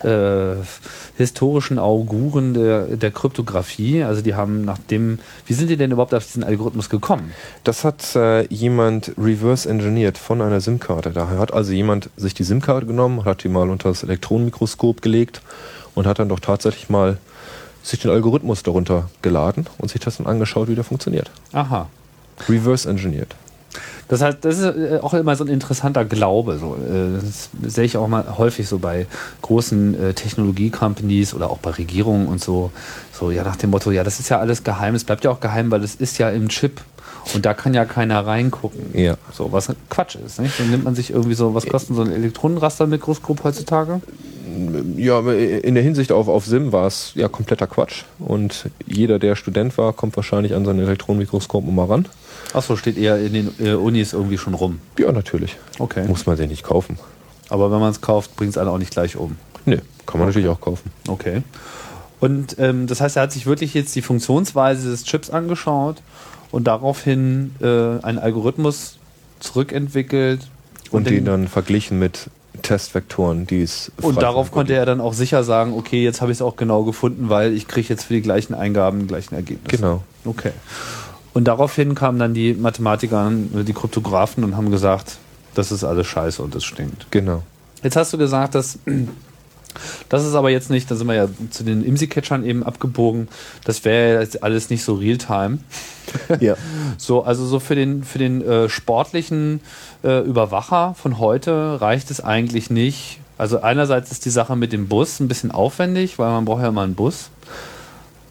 [0.04, 0.56] äh,
[1.18, 4.04] historischen Auguren der, der Kryptographie.
[4.04, 7.32] Also die haben nach dem, wie sind die denn überhaupt auf diesen Algorithmus gekommen?
[7.64, 11.12] Das hat äh, jemand reverse engineert von einer SIM-Karte.
[11.12, 15.42] Da hat also jemand sich die SIM-Karte genommen, hat die mal unter das Elektronenmikroskop gelegt
[15.94, 17.18] und hat dann doch tatsächlich mal
[17.86, 21.30] sich den Algorithmus darunter geladen und sich das dann angeschaut, wie der funktioniert.
[21.54, 21.88] Aha.
[22.50, 23.36] Reverse engineert.
[24.08, 26.58] Das heißt, das ist äh, auch immer so ein interessanter Glaube.
[26.58, 26.76] So.
[26.76, 29.08] Äh, Das sehe ich auch mal häufig so bei
[29.42, 32.72] großen äh, Technologie-Companies oder auch bei Regierungen und so.
[33.12, 34.96] So, ja, nach dem Motto, ja, das ist ja alles geheim.
[34.96, 36.82] Es bleibt ja auch geheim, weil es ist ja im Chip.
[37.34, 38.98] Und da kann ja keiner reingucken.
[38.98, 39.16] Ja.
[39.34, 40.40] So, was Quatsch ist.
[40.40, 40.60] Nicht?
[40.60, 44.02] Dann nimmt man sich irgendwie so, was kostet so ein Elektronenrastermikroskop heutzutage?
[44.96, 48.04] Ja, in der Hinsicht auf, auf SIM war es ja kompletter Quatsch.
[48.20, 52.08] Und jeder, der Student war, kommt wahrscheinlich an sein Elektronenmikroskop mal ran.
[52.54, 54.80] Achso, steht eher in den äh, Unis irgendwie schon rum.
[54.98, 55.58] Ja, natürlich.
[55.80, 56.08] Okay.
[56.08, 56.98] Muss man sich nicht kaufen.
[57.50, 59.38] Aber wenn man es kauft, bringt es einen auch nicht gleich um.
[59.66, 60.92] Nö, kann man natürlich auch kaufen.
[61.08, 61.42] Okay.
[62.20, 65.98] Und ähm, das heißt, er hat sich wirklich jetzt die Funktionsweise des Chips angeschaut
[66.56, 67.66] und daraufhin äh,
[68.02, 68.98] einen Algorithmus
[69.42, 70.48] zurückentwickelt.
[70.90, 72.30] Und, den den- dann verglichen mit
[72.62, 76.38] Testvektoren, die es Und darauf konnte er dann auch sicher sagen, okay, jetzt habe ich
[76.38, 79.76] es auch genau gefunden, weil ich kriege jetzt für die gleichen Eingaben die gleichen Ergebnisse.
[79.76, 80.04] Genau.
[80.24, 80.52] Okay.
[81.34, 85.18] Und daraufhin kamen dann die Mathematiker, die Kryptografen und haben gesagt,
[85.56, 87.08] das ist alles scheiße und das stinkt.
[87.12, 87.44] Genau.
[87.84, 88.80] Jetzt hast du gesagt, dass
[90.10, 93.28] das ist aber jetzt nicht, da sind wir ja zu den IMSI-Catchern eben abgebogen,
[93.64, 95.60] das wäre jetzt alles nicht so real-time.
[96.40, 96.56] Ja.
[96.98, 99.60] So, also so für den, für den äh, sportlichen
[100.04, 103.20] äh, Überwacher von heute reicht es eigentlich nicht.
[103.38, 106.70] Also einerseits ist die Sache mit dem Bus ein bisschen aufwendig, weil man braucht ja
[106.70, 107.32] immer einen Bus.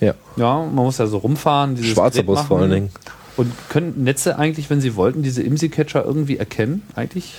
[0.00, 0.14] Ja.
[0.36, 1.74] Ja, man muss ja so rumfahren.
[1.74, 2.46] dieses Schwarzer Bus machen.
[2.46, 2.90] vor allen Dingen.
[3.36, 6.82] Und können Netze eigentlich, wenn sie wollten, diese IMSI-Catcher irgendwie erkennen?
[6.94, 7.34] Eigentlich?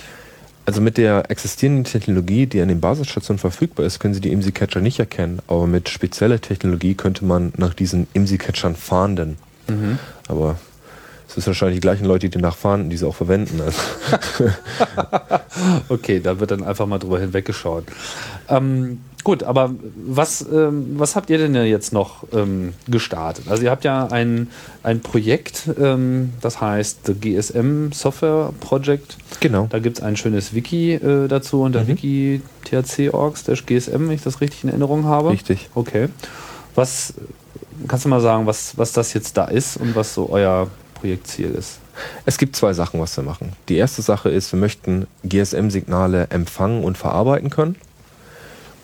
[0.66, 4.80] Also mit der existierenden Technologie, die an den Basisstationen verfügbar ist, können Sie die IMSI-Catcher
[4.80, 5.38] nicht erkennen.
[5.46, 9.38] Aber mit spezieller Technologie könnte man nach diesen IMSI-Catchern fahnden.
[10.28, 10.58] Aber
[11.28, 13.60] es sind wahrscheinlich die gleichen Leute, die danach fahnden, die sie auch verwenden.
[13.60, 13.78] Also,
[15.88, 17.84] Okay, da wird dann einfach mal drüber hinweggeschaut.
[18.48, 19.70] Ähm, gut, aber
[20.06, 23.46] was, ähm, was habt ihr denn jetzt noch ähm, gestartet?
[23.48, 24.48] Also ihr habt ja ein,
[24.82, 29.16] ein Projekt, ähm, das heißt The GSM Software Project.
[29.40, 29.66] genau.
[29.70, 31.88] Da gibt es ein schönes Wiki äh, dazu unter Mhm.
[31.88, 33.34] wiki thc.org
[33.66, 35.30] gsm, wenn ich das richtig in Erinnerung habe.
[35.30, 35.68] Richtig.
[35.74, 36.08] Okay.
[36.74, 37.14] Was
[37.88, 41.50] kannst du mal sagen, was, was das jetzt da ist und was so euer Projektziel
[41.50, 41.78] ist?
[42.24, 43.52] Es gibt zwei Sachen, was wir machen.
[43.68, 47.76] Die erste Sache ist, wir möchten GSM-Signale empfangen und verarbeiten können.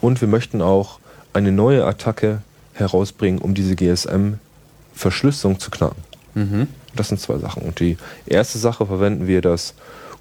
[0.01, 0.99] Und wir möchten auch
[1.33, 2.43] eine neue Attacke
[2.75, 6.03] herausbringen, um diese GSM-Verschlüsselung zu knacken.
[6.35, 6.69] Mhm.
[6.95, 7.63] Das sind zwei Sachen.
[7.63, 7.97] Und die
[8.27, 9.75] erste Sache verwenden wir das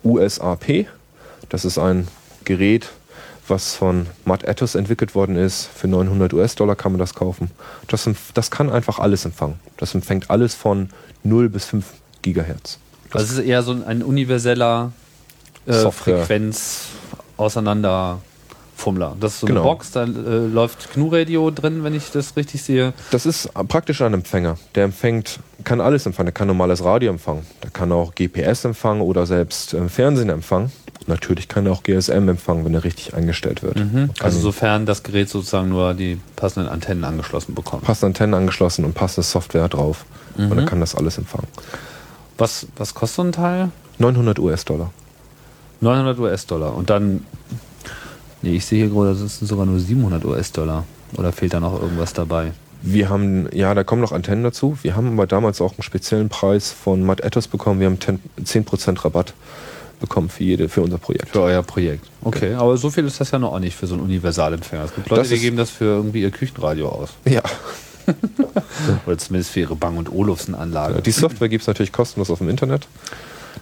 [0.03, 0.87] USAP.
[1.49, 2.07] Das ist ein
[2.45, 2.89] Gerät,
[3.47, 5.69] was von Matt Ethos entwickelt worden ist.
[5.73, 7.51] Für 900 US-Dollar kann man das kaufen.
[7.87, 9.59] Das, das kann einfach alles empfangen.
[9.77, 10.89] Das empfängt alles von
[11.23, 11.85] 0 bis 5
[12.21, 12.79] Gigahertz.
[13.11, 14.91] Also es ist eher so ein universeller
[15.65, 15.91] äh.
[15.91, 16.85] Frequenz
[17.37, 18.19] auseinander
[18.75, 19.15] Fummler.
[19.19, 19.61] Das ist so Genau.
[19.61, 22.93] eine Box, da äh, läuft GNU-Radio drin, wenn ich das richtig sehe.
[23.11, 24.57] Das ist praktisch ein Empfänger.
[24.73, 26.27] Der empfängt, kann alles empfangen.
[26.27, 27.45] Der kann normales Radio empfangen.
[27.63, 30.71] Der kann auch GPS empfangen oder selbst äh, Fernsehen empfangen.
[31.07, 33.75] Natürlich kann er auch GSM empfangen, wenn er richtig eingestellt wird.
[33.75, 37.83] Kann Also sofern das Gerät sozusagen nur die passenden Antennen angeschlossen bekommt.
[37.83, 40.05] passende Antennen angeschlossen und passende Software drauf.
[40.37, 40.55] Und Mhm.
[40.55, 41.47] dann kann das alles empfangen.
[42.37, 43.69] Was, was kostet so ein Teil?
[43.99, 44.91] 900 US-Dollar.
[45.81, 46.75] 900 US-Dollar.
[46.75, 47.25] Und dann,
[48.41, 50.85] nee, ich sehe hier gerade, das sind sogar nur 700 US-Dollar.
[51.17, 52.51] Oder fehlt da noch irgendwas dabei?
[52.83, 54.77] Wir haben, ja, da kommen noch Antennen dazu.
[54.81, 57.79] Wir haben aber damals auch einen speziellen Preis von Matt Ethos bekommen.
[57.79, 59.33] Wir haben 10%, 10% Rabatt
[59.99, 61.29] bekommen für, jede, für unser Projekt.
[61.29, 62.07] Für euer Projekt.
[62.23, 64.85] Okay, aber so viel ist das ja noch auch nicht für so einen Universalempfänger.
[64.85, 67.09] Es gibt Leute, Das die geben das für irgendwie ihr Küchenradio aus.
[67.25, 67.43] Ja,
[69.05, 71.01] Oder zumindest für ihre Bang- und Olufsen-Anlage.
[71.01, 72.87] die Software gibt es natürlich kostenlos auf dem Internet.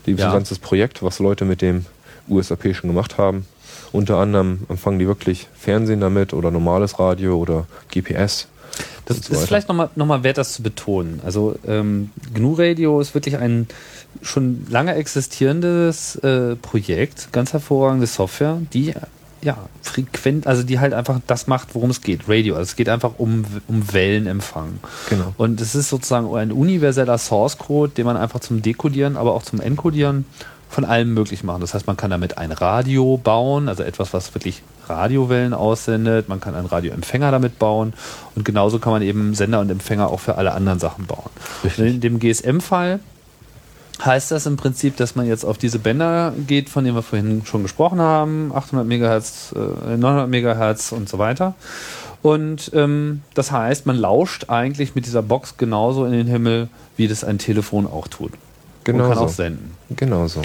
[0.05, 0.27] Die Ja.
[0.27, 1.85] ein ganzes Projekt, was Leute mit dem
[2.27, 3.45] USAP schon gemacht haben.
[3.91, 8.47] Unter anderem empfangen die wirklich Fernsehen damit oder normales Radio oder GPS.
[9.05, 11.21] Das so ist vielleicht nochmal noch mal wert, das zu betonen.
[11.25, 13.67] Also ähm, GNU Radio ist wirklich ein
[14.21, 18.93] schon lange existierendes äh, Projekt, ganz hervorragende Software, die
[19.41, 22.55] ja frequent, also die halt einfach das macht, worum es geht, Radio.
[22.55, 24.79] Also es geht einfach um, um Wellenempfang.
[25.09, 25.33] Genau.
[25.37, 29.43] Und es ist sozusagen ein universeller Source Code, den man einfach zum Dekodieren, aber auch
[29.43, 30.25] zum Encodieren
[30.69, 31.61] von allem möglich machen.
[31.61, 36.29] Das heißt, man kann damit ein Radio bauen, also etwas, was wirklich Radiowellen aussendet.
[36.29, 37.93] Man kann einen Radioempfänger damit bauen.
[38.35, 41.29] Und genauso kann man eben Sender und Empfänger auch für alle anderen Sachen bauen.
[41.77, 42.99] In dem GSM-Fall
[44.03, 47.45] heißt das im Prinzip, dass man jetzt auf diese Bänder geht, von denen wir vorhin
[47.45, 51.55] schon gesprochen haben, 800 Megahertz, äh, 900 Megahertz und so weiter.
[52.21, 57.07] Und ähm, das heißt, man lauscht eigentlich mit dieser Box genauso in den Himmel, wie
[57.07, 58.31] das ein Telefon auch tut.
[58.83, 59.25] Genau und kann so.
[59.25, 59.75] auch senden.
[59.95, 60.41] Genau so.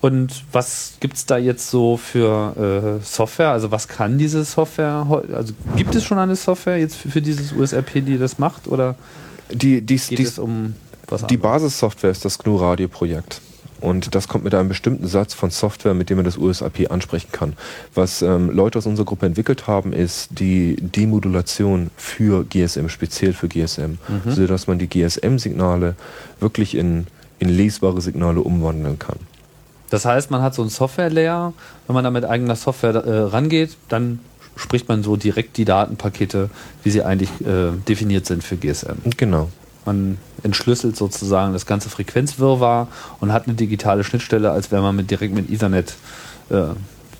[0.00, 3.50] Und was gibt es da jetzt so für äh, Software?
[3.50, 5.06] Also was kann diese Software?
[5.32, 8.68] Also gibt es schon eine Software jetzt für, für dieses USRP, die das macht?
[8.68, 8.96] Oder
[9.50, 10.74] Die, die, geht die, es um
[11.08, 11.36] was Die?
[11.36, 13.40] Basissoftware ist das GNU Radio Projekt.
[13.80, 17.32] Und das kommt mit einem bestimmten Satz von Software, mit dem man das USAP ansprechen
[17.32, 17.52] kann.
[17.94, 23.48] Was ähm, Leute aus unserer Gruppe entwickelt haben, ist die Demodulation für GSM, speziell für
[23.48, 25.96] GSM, sodass man die GSM-Signale
[26.40, 29.18] wirklich in, in lesbare Signale umwandeln kann.
[29.90, 31.52] Das heißt, man hat so ein Software-Layer.
[31.86, 34.20] Wenn man da mit eigener Software äh, rangeht, dann
[34.56, 36.48] spricht man so direkt die Datenpakete,
[36.82, 39.10] wie sie eigentlich äh, definiert sind für GSM.
[39.16, 39.50] Genau.
[39.84, 42.88] Man entschlüsselt sozusagen das ganze Frequenzwirrwarr
[43.20, 45.94] und hat eine digitale Schnittstelle, als wäre man mit, direkt mit Ethernet
[46.50, 46.68] äh,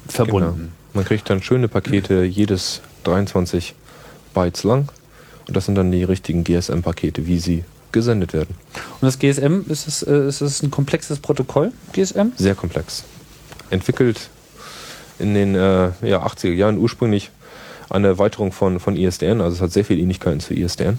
[0.08, 0.54] verbunden.
[0.56, 0.68] Genau.
[0.94, 3.74] Man kriegt dann schöne Pakete, jedes 23
[4.32, 4.88] Bytes lang
[5.46, 8.54] Und das sind dann die richtigen GSM-Pakete, wie sie gesendet werden.
[9.00, 12.32] Und das GSM, ist es, äh, ist es ein komplexes Protokoll, GSM?
[12.36, 13.04] Sehr komplex.
[13.70, 14.30] Entwickelt
[15.18, 17.30] in den äh, ja, 80er Jahren ursprünglich
[17.90, 20.98] eine Erweiterung von, von ISDN, also es hat sehr viele Ähnlichkeiten zu ISDN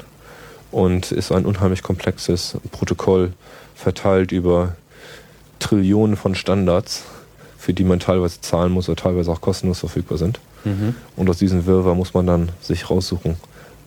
[0.76, 3.32] und ist ein unheimlich komplexes Protokoll
[3.76, 4.76] verteilt über
[5.59, 7.03] Trillionen von Standards,
[7.57, 10.41] für die man teilweise zahlen muss oder teilweise auch kostenlos verfügbar sind.
[10.65, 10.93] Mhm.
[11.15, 13.38] Und aus diesem Wirrwarr muss man dann sich raussuchen,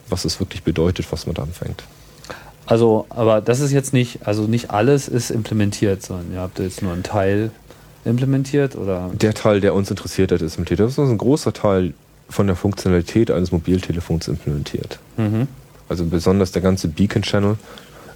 [0.09, 1.83] was es wirklich bedeutet, was man da anfängt.
[2.65, 6.81] Also, aber das ist jetzt nicht, also nicht alles ist implementiert, sondern ihr habt jetzt
[6.81, 7.51] nur einen Teil
[8.07, 9.11] implementiert oder?
[9.13, 10.81] Der Teil, der uns interessiert hat, ist implementiert.
[10.81, 11.93] Das ist ein großer Teil
[12.31, 14.99] von der Funktionalität eines Mobiltelefons implementiert.
[15.19, 15.49] Mhm.
[15.89, 17.57] Also besonders der ganze Beacon Channel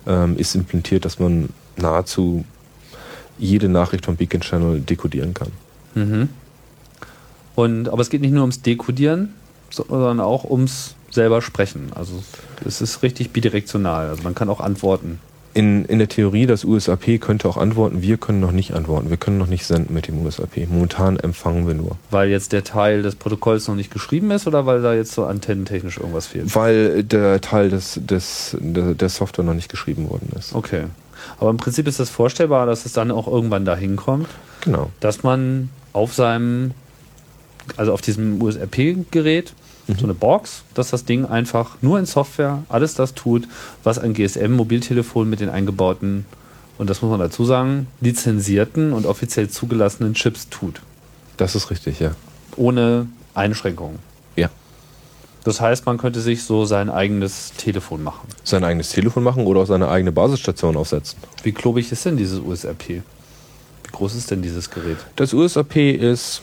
[0.06, 2.44] ähm, ist implementiert, dass man nahezu
[3.38, 5.48] jede Nachricht vom Beacon Channel dekodieren kann.
[5.94, 6.28] Mhm.
[7.54, 9.34] Und, aber es geht nicht nur ums Dekodieren,
[9.70, 11.90] sondern auch ums selber sprechen.
[11.94, 12.22] Also
[12.64, 14.08] es ist richtig bidirektional.
[14.08, 15.18] Also man kann auch antworten.
[15.54, 19.10] In, in der Theorie, das USAP könnte auch antworten, wir können noch nicht antworten.
[19.10, 20.66] Wir können noch nicht senden mit dem USAP.
[20.68, 21.98] Momentan empfangen wir nur.
[22.10, 25.24] Weil jetzt der Teil des Protokolls noch nicht geschrieben ist oder weil da jetzt so
[25.26, 26.54] antennentechnisch irgendwas fehlt?
[26.56, 30.54] Weil der Teil des, des, der, der Software noch nicht geschrieben worden ist.
[30.54, 30.84] Okay.
[31.38, 34.28] Aber im Prinzip ist das vorstellbar, dass es dann auch irgendwann dahin kommt,
[34.62, 34.90] Genau.
[35.00, 36.70] dass man auf seinem,
[37.76, 39.52] also auf diesem USRP-Gerät,
[39.88, 43.48] so eine Box, dass das Ding einfach nur in Software alles das tut,
[43.82, 46.24] was ein GSM-Mobiltelefon mit den eingebauten,
[46.78, 50.80] und das muss man dazu sagen, lizenzierten und offiziell zugelassenen Chips tut.
[51.36, 52.12] Das ist richtig, ja.
[52.56, 53.98] Ohne Einschränkungen.
[54.36, 54.50] Ja.
[55.44, 58.28] Das heißt, man könnte sich so sein eigenes Telefon machen.
[58.44, 61.18] Sein eigenes Telefon machen oder auch seine eigene Basisstation aufsetzen.
[61.42, 62.88] Wie klobig ist denn dieses USRP?
[62.88, 64.98] Wie groß ist denn dieses Gerät?
[65.16, 66.42] Das USAP ist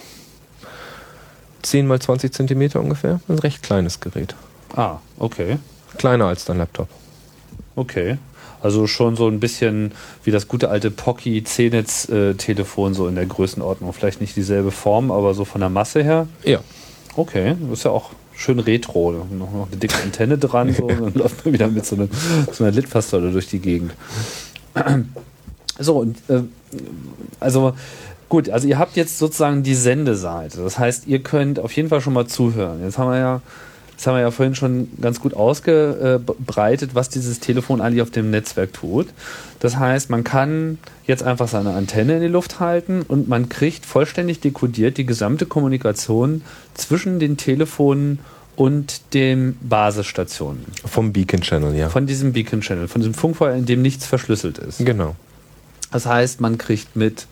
[1.62, 3.20] 10 mal 20 Zentimeter ungefähr.
[3.28, 4.36] Ein recht kleines Gerät.
[4.76, 5.58] Ah, okay.
[5.98, 6.88] Kleiner als dein Laptop.
[7.76, 8.18] Okay.
[8.62, 9.94] Also schon so ein bisschen
[10.24, 13.94] wie das gute alte Pocky C-Netz-Telefon, so in der Größenordnung.
[13.94, 16.28] Vielleicht nicht dieselbe Form, aber so von der Masse her.
[16.44, 16.60] Ja.
[17.16, 19.12] Okay, das ist ja auch schön retro.
[19.12, 22.08] Noch, noch eine dicke Antenne dran, so, und dann läuft man wieder mit so einer,
[22.52, 23.94] so einer Litfaßsäule durch die Gegend.
[25.82, 26.42] So, und äh,
[27.40, 27.74] also
[28.30, 30.62] gut, also ihr habt jetzt sozusagen die Sendeseite.
[30.62, 32.82] Das heißt, ihr könnt auf jeden Fall schon mal zuhören.
[32.84, 33.42] Jetzt haben wir ja,
[33.98, 38.32] das haben wir ja vorhin schon ganz gut ausgebreitet, was dieses Telefon eigentlich auf dem
[38.32, 39.08] Netzwerk tut.
[39.60, 43.86] Das heißt, man kann jetzt einfach seine Antenne in die Luft halten und man kriegt
[43.86, 46.44] vollständig dekodiert die gesamte Kommunikation
[46.76, 48.20] zwischen den Telefonen
[48.56, 50.66] und den Basisstationen.
[50.86, 51.90] Vom Beacon Channel, ja.
[51.90, 54.86] Von diesem Beacon Channel, von diesem Funkfeuer, in dem nichts verschlüsselt ist.
[54.86, 55.16] genau.
[55.92, 57.26] Das heißt, man kriegt mit,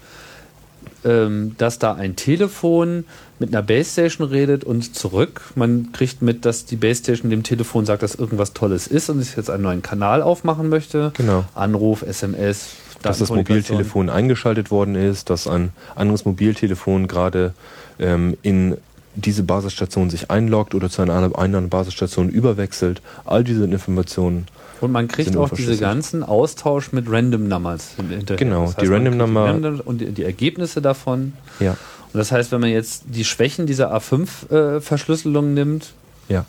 [1.05, 3.05] ähm, dass da ein Telefon
[3.39, 5.41] mit einer Basestation redet und zurück.
[5.55, 9.35] Man kriegt mit, dass die Basestation dem Telefon sagt, dass irgendwas Tolles ist und sich
[9.35, 11.11] jetzt einen neuen Kanal aufmachen möchte.
[11.15, 11.45] Genau.
[11.53, 12.69] Anruf, SMS,
[13.01, 13.29] Dass das.
[13.29, 17.53] Mobiltelefon eingeschaltet worden ist, dass ein anderes Mobiltelefon gerade
[17.99, 18.77] ähm, in
[19.15, 23.01] diese Basisstation sich einloggt oder zu einer anderen Basisstation überwechselt.
[23.25, 24.47] All diese Informationen.
[24.81, 28.37] Und man kriegt auch diese ganzen Austausch mit Random Numbers hin- hinterher.
[28.37, 31.33] Genau, die man Random kriegt Number- die Random und die, die Ergebnisse davon.
[31.59, 31.71] Ja.
[31.71, 35.93] Und das heißt, wenn man jetzt die Schwächen dieser A5-Verschlüsselung nimmt,
[36.29, 36.45] Ja.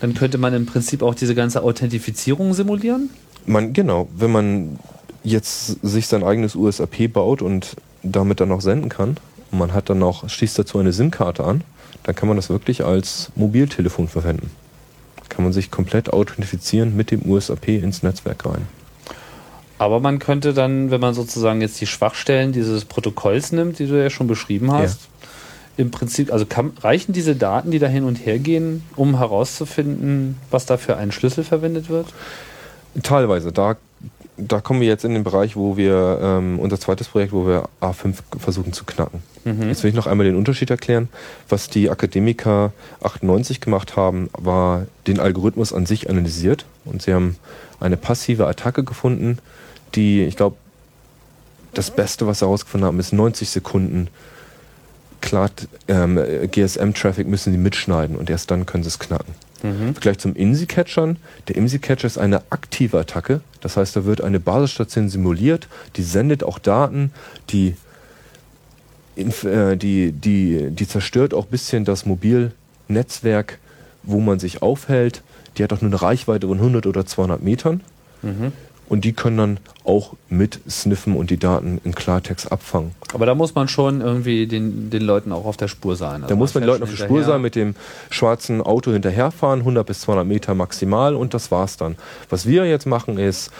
[0.00, 3.10] dann könnte man im Prinzip auch diese ganze Authentifizierung simulieren.
[3.46, 4.78] Man, genau, wenn man
[5.24, 9.16] jetzt sich sein eigenes USAP baut und damit dann auch senden kann,
[9.50, 11.62] und man hat dann noch, schließt dazu eine SIM-Karte an,
[12.04, 14.50] dann kann man das wirklich als Mobiltelefon verwenden.
[15.28, 18.66] Kann man sich komplett authentifizieren mit dem USAP ins Netzwerk rein.
[19.78, 24.00] Aber man könnte dann, wenn man sozusagen jetzt die Schwachstellen dieses Protokolls nimmt, die du
[24.00, 25.08] ja schon beschrieben hast,
[25.76, 30.36] im Prinzip, also kann, reichen diese Daten, die da hin und her gehen, um herauszufinden,
[30.50, 32.06] was da für ein Schlüssel verwendet wird?
[33.04, 33.52] Teilweise.
[33.52, 33.76] Da,
[34.38, 37.68] da kommen wir jetzt in den Bereich, wo wir ähm, unser zweites Projekt, wo wir
[37.80, 39.22] A5 versuchen zu knacken.
[39.68, 41.08] Jetzt will ich noch einmal den Unterschied erklären.
[41.48, 42.72] Was die Akademiker
[43.02, 47.36] 98 gemacht haben, war den Algorithmus an sich analysiert und sie haben
[47.80, 49.38] eine passive Attacke gefunden,
[49.94, 50.56] die, ich glaube,
[51.74, 54.08] das Beste, was sie herausgefunden haben, ist 90 Sekunden
[55.20, 55.50] klar,
[55.88, 56.18] ähm,
[56.50, 59.34] GSM-Traffic müssen sie mitschneiden und erst dann können sie es knacken.
[59.88, 61.16] Im Vergleich zum IMSI-Catchern.
[61.48, 63.40] Der IMSI-Catcher ist eine aktive Attacke.
[63.60, 67.12] Das heißt, da wird eine Basisstation simuliert, die sendet auch Daten,
[67.50, 67.74] die,
[69.16, 73.58] äh, die, die, die zerstört auch ein bisschen das Mobilnetzwerk,
[74.04, 75.22] wo man sich aufhält.
[75.56, 77.80] Die hat auch nur eine Reichweite von 100 oder 200 Metern.
[78.88, 82.92] Und die können dann auch mit sniffen und die Daten in Klartext abfangen.
[83.12, 86.22] Aber da muss man schon irgendwie den, den Leuten auch auf der Spur sein.
[86.22, 87.74] Also Da muss man den Leuten auf der Spur sein, mit dem
[88.10, 91.96] schwarzen Auto hinterherfahren, 100 bis 200 Meter maximal und das war's dann.
[92.30, 93.50] Was wir jetzt machen ist,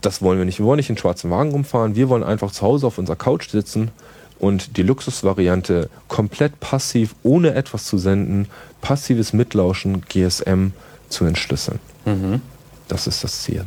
[0.00, 0.58] das wollen wir nicht.
[0.58, 1.94] Wir wollen nicht in schwarzen Wagen rumfahren.
[1.94, 3.90] Wir wollen einfach zu Hause auf unserer Couch sitzen
[4.38, 8.48] und die Luxusvariante komplett passiv, ohne etwas zu senden,
[8.80, 10.72] passives Mitlauschen, GSM
[11.08, 11.78] zu entschlüsseln.
[12.04, 12.40] Mhm.
[12.88, 13.66] Das ist das Ziel.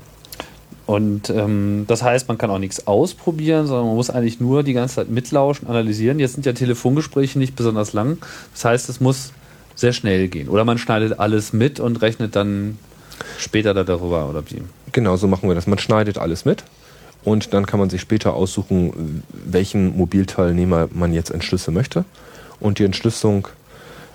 [0.86, 4.73] Und ähm, das heißt, man kann auch nichts ausprobieren, sondern man muss eigentlich nur die
[4.73, 6.19] ganze Zeit mitlauschen, analysieren.
[6.19, 8.19] Jetzt sind ja Telefongespräche nicht besonders lang.
[8.53, 9.31] Das heißt, es muss
[9.73, 10.47] sehr schnell gehen.
[10.47, 12.77] Oder man schneidet alles mit und rechnet dann
[13.38, 14.61] später da darüber oder wie.
[14.91, 15.67] Genau, so machen wir das.
[15.67, 16.63] Man schneidet alles mit
[17.23, 22.05] und dann kann man sich später aussuchen, welchen Mobilteilnehmer man jetzt entschlüsseln möchte.
[22.59, 23.47] Und die Entschlüsselung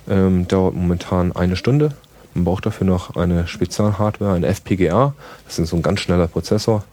[0.09, 1.93] ähm, dauert momentan eine Stunde.
[2.33, 5.13] Man braucht dafür noch eine Spezialhardware, ein FPGA.
[5.45, 6.83] Das ist so ein ganz schneller Prozessor,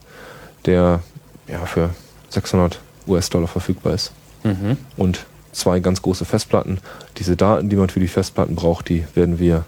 [0.65, 0.99] der
[1.47, 1.89] ja, für
[2.29, 4.11] 600 US-Dollar verfügbar ist.
[4.43, 4.77] Mhm.
[4.97, 6.79] Und zwei ganz große Festplatten.
[7.17, 9.65] Diese Daten, die man für die Festplatten braucht, die werden wir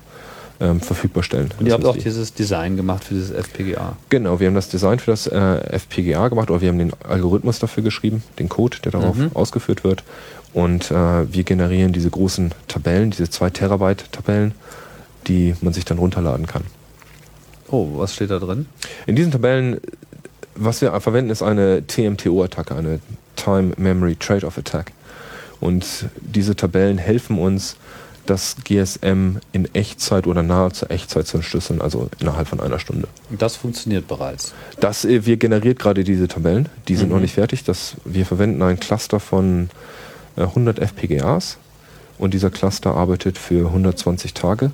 [0.60, 1.50] ähm, verfügbar stellen.
[1.60, 3.94] Und ihr habt auch die- dieses Design gemacht für dieses FPGA.
[4.10, 7.58] Genau, wir haben das Design für das äh, FPGA gemacht oder wir haben den Algorithmus
[7.58, 9.32] dafür geschrieben, den Code, der darauf Mhm.
[9.34, 10.04] ausgeführt wird.
[10.54, 14.54] Und äh, wir generieren diese großen Tabellen, diese 2 Terabyte Tabellen,
[15.28, 16.64] die man sich dann runterladen kann.
[17.70, 18.66] Oh, was steht da drin?
[19.08, 19.80] In diesen Tabellen,
[20.56, 23.00] was wir verwenden, ist eine TMTO-Attacke, eine
[23.36, 24.92] Time Memory Trade-off Attack.
[25.60, 27.76] Und diese Tabellen helfen uns,
[28.28, 33.08] das GSM in Echtzeit oder nahezu Echtzeit zu entschlüsseln, also innerhalb von einer Stunde.
[33.32, 34.54] Und das funktioniert bereits.
[34.80, 36.70] Das, äh, wir generiert gerade diese Tabellen.
[36.88, 37.16] Die sind Mhm.
[37.16, 37.64] noch nicht fertig.
[37.64, 39.70] Das, wir verwenden ein Cluster von
[40.38, 41.58] äh, 100 FPGAs
[42.20, 44.72] und dieser Cluster arbeitet für 120 Tage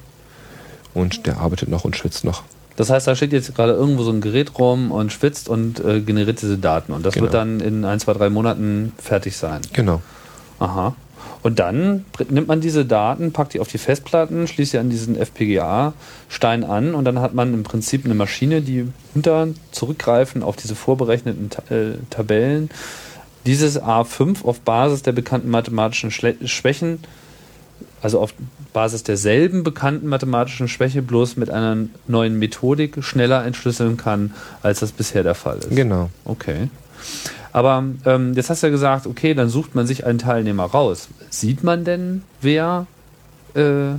[0.97, 2.43] und der arbeitet noch und schwitzt noch.
[2.75, 6.01] Das heißt, da steht jetzt gerade irgendwo so ein Gerät rum und schwitzt und äh,
[6.01, 6.91] generiert diese Daten.
[6.91, 7.23] Und das Genau.
[7.25, 9.61] wird dann in ein, zwei, drei Monaten fertig sein.
[9.73, 10.01] Genau.
[10.59, 10.95] Aha.
[11.43, 15.15] Und dann nimmt man diese Daten, packt die auf die Festplatten, schließt sie an diesen
[15.15, 20.75] FPGA-Stein an und dann hat man im Prinzip eine Maschine, die hinter zurückgreifen auf diese
[20.75, 22.69] vorberechneten Ta äh, Tabellen
[23.45, 26.99] dieses A5 auf Basis der bekannten mathematischen Schle Schwächen,
[28.01, 28.33] also auf
[28.77, 34.91] Basis derselben bekannten mathematischen Schwäche, bloß mit einer neuen Methodik schneller entschlüsseln kann, als das
[34.91, 35.75] bisher der Fall ist.
[35.75, 36.11] Genau.
[36.25, 36.69] Okay.
[37.53, 41.07] Aber ähm, jetzt hast du ja gesagt, okay, dann sucht man sich einen Teilnehmer raus.
[41.31, 42.85] Sieht man denn, wer,
[43.55, 43.95] äh, äh,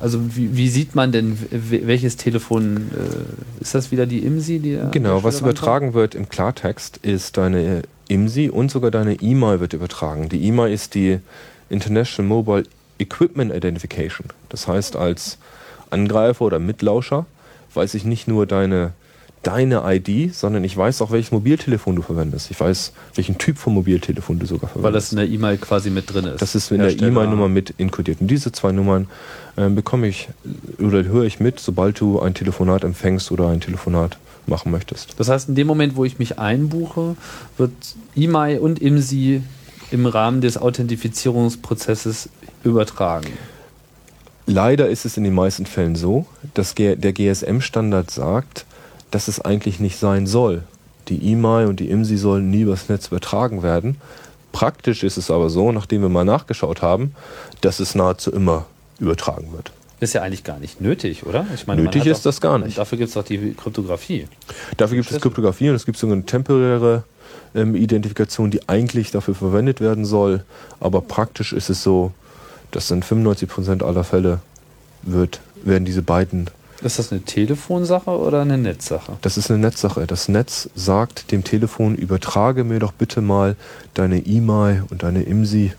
[0.00, 4.60] also wie, wie sieht man denn, welches Telefon, äh, ist das wieder die IMSI?
[4.60, 9.74] Die Genau, was übertragen wird im Klartext ist deine IMSI und sogar deine E-Mail wird
[9.74, 10.30] übertragen.
[10.30, 11.18] Die E-Mail ist die
[11.72, 12.64] International Mobile
[12.98, 14.26] Equipment Identification.
[14.48, 15.38] Das heißt, als
[15.90, 17.26] Angreifer oder Mitlauscher
[17.74, 18.92] weiß ich nicht nur deine,
[19.42, 22.50] deine ID, sondern ich weiß auch, welches Mobiltelefon du verwendest.
[22.50, 24.84] Ich weiß, welchen Typ von Mobiltelefon du sogar kommt?
[24.84, 25.32] Weil das verwendest.
[25.32, 26.42] in der E-Mail quasi mit drin ist.
[26.42, 26.90] Das ist in der.
[26.92, 28.20] E-Mail-Nummer mit inkodiert.
[28.20, 29.08] Und diese zwei Nummern
[29.56, 30.28] äh, bekomme ich
[30.78, 35.18] oder höre ich mit, sobald du ein Telefonat empfängst oder ein Telefonat machen möchtest.
[35.18, 37.16] Das heißt, in dem Moment, wo ich mich einbuche,
[37.56, 37.72] wird
[38.14, 39.42] IMAI und IMSI
[39.92, 42.28] im Rahmen des Authentifizierungsprozesses
[42.64, 43.32] übertragen.
[44.46, 48.66] Leider ist es in den meisten Fällen so, dass der GSM-Standard sagt,
[49.10, 50.64] dass es eigentlich nicht sein soll.
[51.08, 53.98] Die E-Mail und die IMSI sollen nie übers Netz übertragen werden.
[54.52, 57.14] Praktisch ist es aber so, nachdem wir mal nachgeschaut haben,
[57.60, 58.66] dass es nahezu immer
[58.98, 59.72] übertragen wird.
[60.00, 61.46] Ist ja eigentlich gar nicht nötig, oder?
[61.54, 62.76] Ich meine, Nötig ist das gar nicht.
[62.76, 64.26] Dafür gibt es doch die Kryptographie.
[64.76, 65.20] Dafür gibt es.
[65.20, 67.04] Kryptographie und es gibt sogar eine temporäre
[67.54, 70.44] ähm, Identifikation, die eigentlich dafür verwendet werden soll.
[70.80, 72.12] Aber praktisch ist es so,
[72.70, 74.40] dass in 95% aller Fälle
[75.02, 76.48] wird, werden diese beiden
[76.82, 79.16] Ist das eine Telefonsache oder eine Netzsache?
[79.22, 80.06] Das ist eine Netzsache.
[80.06, 83.56] Das Netz sagt dem Telefon, übertrage mir doch bitte mal
[83.94, 85.72] deine E-Mail und deine IMSI,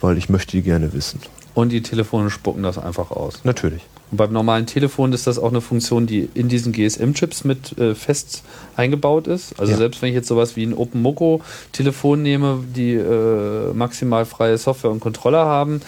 [0.00, 1.20] weil ich möchte die gerne wissen.
[1.54, 3.40] Und die Telefone spucken das einfach aus.
[3.44, 3.82] Natürlich.
[4.10, 7.94] Und beim normalen Telefon ist das auch eine Funktion, die in diesen GSM-Chips mit äh,
[7.94, 8.42] fest
[8.76, 9.58] eingebaut ist.
[9.58, 9.78] Also Ja.
[9.78, 15.00] selbst wenn ich jetzt sowas wie ein OpenMoko-Telefon nehme, die äh, maximal freie Software und
[15.00, 15.80] Controller haben,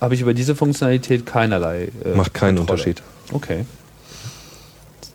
[0.00, 1.88] habe ich über diese Funktionalität keinerlei.
[2.04, 2.78] Äh, Macht keinen Kontrolle.
[2.80, 3.02] Unterschied.
[3.32, 3.64] Okay.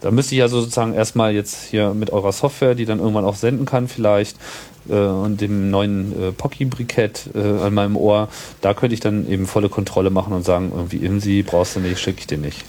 [0.01, 3.35] Da müsste ich also sozusagen erstmal jetzt hier mit eurer Software, die dann irgendwann auch
[3.35, 4.37] senden kann vielleicht,
[4.89, 8.29] äh, und dem neuen äh, Pocky-Brikett äh, an meinem Ohr,
[8.61, 11.99] da könnte ich dann eben volle Kontrolle machen und sagen, irgendwie IMSI brauchst du nicht,
[11.99, 12.63] schicke ich dir nicht.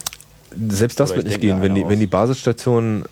[0.69, 1.63] Selbst das Oder wird ich nicht gehen.
[1.63, 3.05] Wenn die, wenn die Basisstation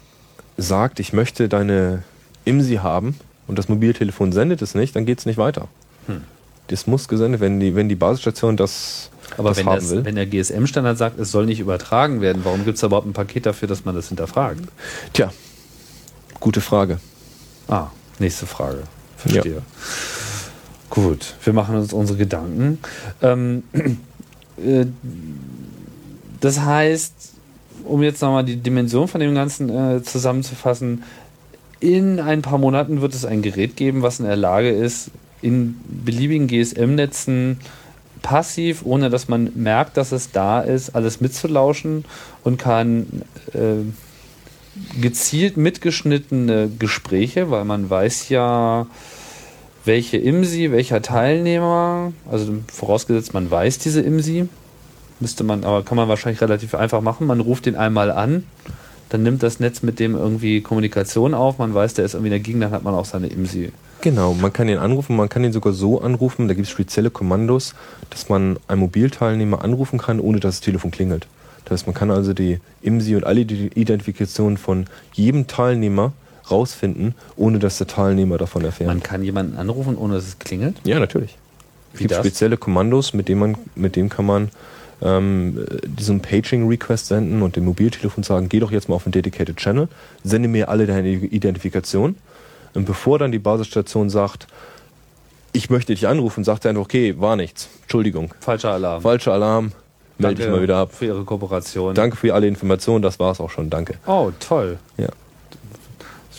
[0.57, 2.03] sagt, ich möchte deine
[2.45, 3.17] IMSI haben
[3.47, 5.69] und das Mobiltelefon sendet es nicht, dann geht es nicht weiter.
[6.07, 6.23] Hm.
[6.67, 7.61] Das muss gesendet werden.
[7.61, 10.05] Die, wenn die Basisstation das, Aber das wenn, das, will.
[10.05, 13.47] wenn der GSM-Standard sagt, es soll nicht übertragen werden, warum gibt es überhaupt ein Paket
[13.47, 14.61] dafür, dass man das hinterfragt?
[15.13, 15.31] Tja,
[16.41, 16.99] Gute Frage.
[17.67, 18.85] Ah, nächste Frage.
[19.17, 19.63] Verstehe.
[20.89, 22.79] Gut, wir machen uns unsere Gedanken.
[23.23, 23.65] Ähm,
[24.57, 24.87] äh,
[26.41, 27.13] das heißt,
[27.85, 31.03] um jetzt nochmal die Dimension von dem Ganzen äh, zusammenzufassen,
[31.81, 35.11] in ein paar Monaten wird es ein Gerät geben, was in der Lage ist,
[35.43, 37.59] in beliebigen GSM-Netzen
[38.23, 42.05] passiv, ohne dass man merkt, dass es da ist, alles mitzulauschen
[42.45, 43.23] und kann
[43.55, 43.85] äh,
[45.01, 48.87] gezielt mitgeschnittene Gespräche, weil man weiß ja,
[49.85, 54.49] welche IMSI, welcher Teilnehmer, also vorausgesetzt man weiß diese IMSI,
[55.21, 57.27] müsste man, aber kann man wahrscheinlich relativ einfach machen.
[57.27, 58.45] Man ruft den einmal an,
[59.09, 62.61] dann nimmt das Netz mit dem irgendwie Kommunikation auf, man weiß, der ist irgendwie dagegen,
[62.61, 63.73] dann hat man auch seine IMSI.
[64.01, 67.11] Genau, man kann ihn anrufen, man kann ihn sogar so anrufen, da gibt es spezielle
[67.11, 67.75] Kommandos,
[68.11, 71.27] dass man einen Mobilteilnehmer anrufen kann, ohne dass das Telefon klingelt.
[71.65, 76.13] Das heißt, man kann also die IMSI und alle die Identifikationen von jedem Teilnehmer
[76.51, 78.89] rausfinden, ohne dass der Teilnehmer davon erfährt.
[78.89, 80.77] Man kann jemanden anrufen, ohne dass es klingelt?
[80.85, 81.37] ja, natürlich.
[81.93, 82.19] Es gibt das?
[82.21, 84.51] spezielle Kommandos, mit denen man, mit dem kann man
[85.03, 89.57] ähm, diesen Paging-Request senden und dem Mobiltelefon sagen, geh doch jetzt mal auf den Dedicated
[89.57, 89.89] Channel,
[90.25, 92.17] sende mir alle deine Identifikation.
[92.75, 94.47] Und bevor dann die Basisstation sagt,
[95.53, 97.69] ich möchte dich anrufen, sagt er einfach, okay, war nichts.
[97.83, 98.33] Entschuldigung.
[98.41, 99.03] Falscher Alarm.
[99.03, 99.73] Falscher Alarm,
[100.19, 100.93] melde dich mal wieder ab.
[100.93, 101.95] Für Ihre Kooperation.
[101.95, 103.95] Danke für alle Informationen, das war's auch schon, danke.
[104.07, 104.79] Oh, toll.
[104.97, 105.09] Ja.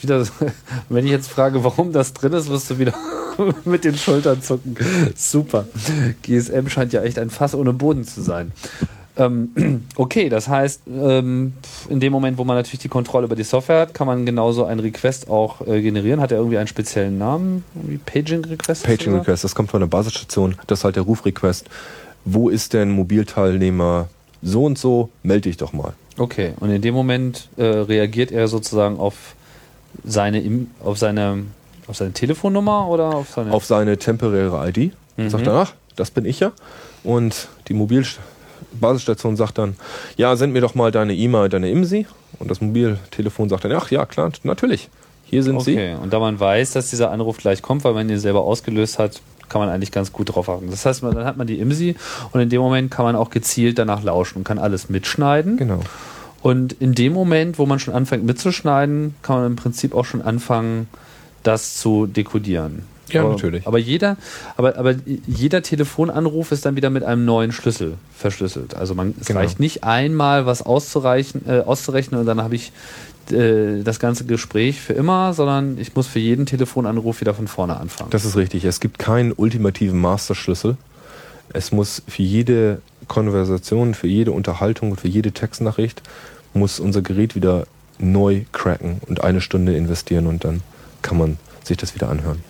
[0.01, 0.25] Wieder,
[0.89, 2.93] wenn ich jetzt frage, warum das drin ist, wirst du wieder
[3.65, 4.77] mit den Schultern zucken.
[5.15, 5.65] Super.
[6.21, 8.51] GSM scheint ja echt ein Fass ohne Boden zu sein.
[9.19, 11.53] Ähm, okay, das heißt, ähm,
[11.89, 14.65] in dem Moment, wo man natürlich die Kontrolle über die Software hat, kann man genauso
[14.65, 16.19] einen Request auch äh, generieren.
[16.21, 17.63] Hat er irgendwie einen speziellen Namen?
[17.75, 18.83] Irgendwie Paging Request?
[18.85, 21.69] Paging Request, das kommt von der Basisstation, das ist halt der Rufrequest.
[22.25, 24.07] Wo ist denn Mobilteilnehmer
[24.41, 25.93] so und so, melde dich doch mal.
[26.17, 29.35] Okay, und in dem Moment äh, reagiert er sozusagen auf
[30.03, 30.41] seine,
[30.83, 31.43] auf seine,
[31.87, 33.51] auf seine Telefonnummer oder auf seine.
[33.51, 35.29] Auf seine temporäre ID, Mhm.
[35.29, 36.51] sagt er, ach, das bin ich ja.
[37.03, 37.73] Und die
[38.71, 39.75] Mobilbasisstation sagt dann,
[40.17, 42.05] ja, send mir doch mal deine E-Mail, deine IMSI.
[42.39, 44.89] Und das Mobiltelefon sagt dann, ach ja, klar, natürlich,
[45.25, 45.73] hier sind sie.
[45.73, 48.99] Okay, und da man weiß, dass dieser Anruf gleich kommt, weil man ihn selber ausgelöst
[48.99, 50.69] hat, kann man eigentlich ganz gut drauf achten.
[50.69, 51.95] Das heißt, man- dann hat man die IMSI
[52.31, 55.57] und in dem Moment kann man auch gezielt danach lauschen und kann alles mitschneiden.
[55.57, 55.79] Genau.
[56.41, 60.21] Und in dem Moment, wo man schon anfängt mitzuschneiden, kann man im Prinzip auch schon
[60.21, 60.87] anfangen,
[61.43, 62.83] das zu dekodieren.
[63.13, 63.65] Ja, aber, natürlich.
[63.67, 64.17] Aber jeder,
[64.57, 64.95] aber, aber
[65.27, 68.75] jeder Telefonanruf ist dann wieder mit einem neuen Schlüssel verschlüsselt.
[68.75, 69.39] Also man, es Genau.
[69.39, 72.71] reicht nicht einmal was auszureichen, äh, auszurechnen und dann habe ich
[73.31, 77.77] äh, das ganze Gespräch für immer, sondern ich muss für jeden Telefonanruf wieder von vorne
[77.77, 78.09] anfangen.
[78.09, 78.65] Das ist richtig.
[78.65, 80.77] Es gibt keinen ultimativen Masterschlüssel.
[81.51, 86.01] Es muss für jede Konversation, für jede Unterhaltung und für jede Textnachricht
[86.53, 87.65] muss unser Gerät wieder
[87.97, 90.61] neu cracken und eine Stunde investieren und dann
[91.01, 92.41] kann man sich das wieder anhören.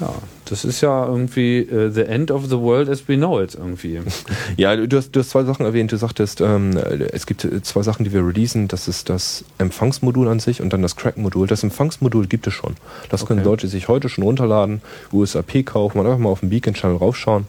[0.00, 0.14] ja,
[0.44, 4.00] das ist ja irgendwie äh, the end of the world as we know it irgendwie.
[4.56, 5.92] Ja, du hast, du hast zwei Sachen erwähnt.
[5.92, 8.68] Du sagtest, ähm, es gibt äh, zwei Sachen, die wir releasen.
[8.68, 11.46] Das ist das Empfangsmodul an sich und dann das Crack-Modul.
[11.46, 12.76] Das Empfangsmodul gibt es schon.
[13.08, 13.48] Das können Okay.
[13.48, 14.80] Leute sich heute schon runterladen,
[15.12, 17.46] USAP kaufen und einfach mal auf den Beacon-Channel raufschauen,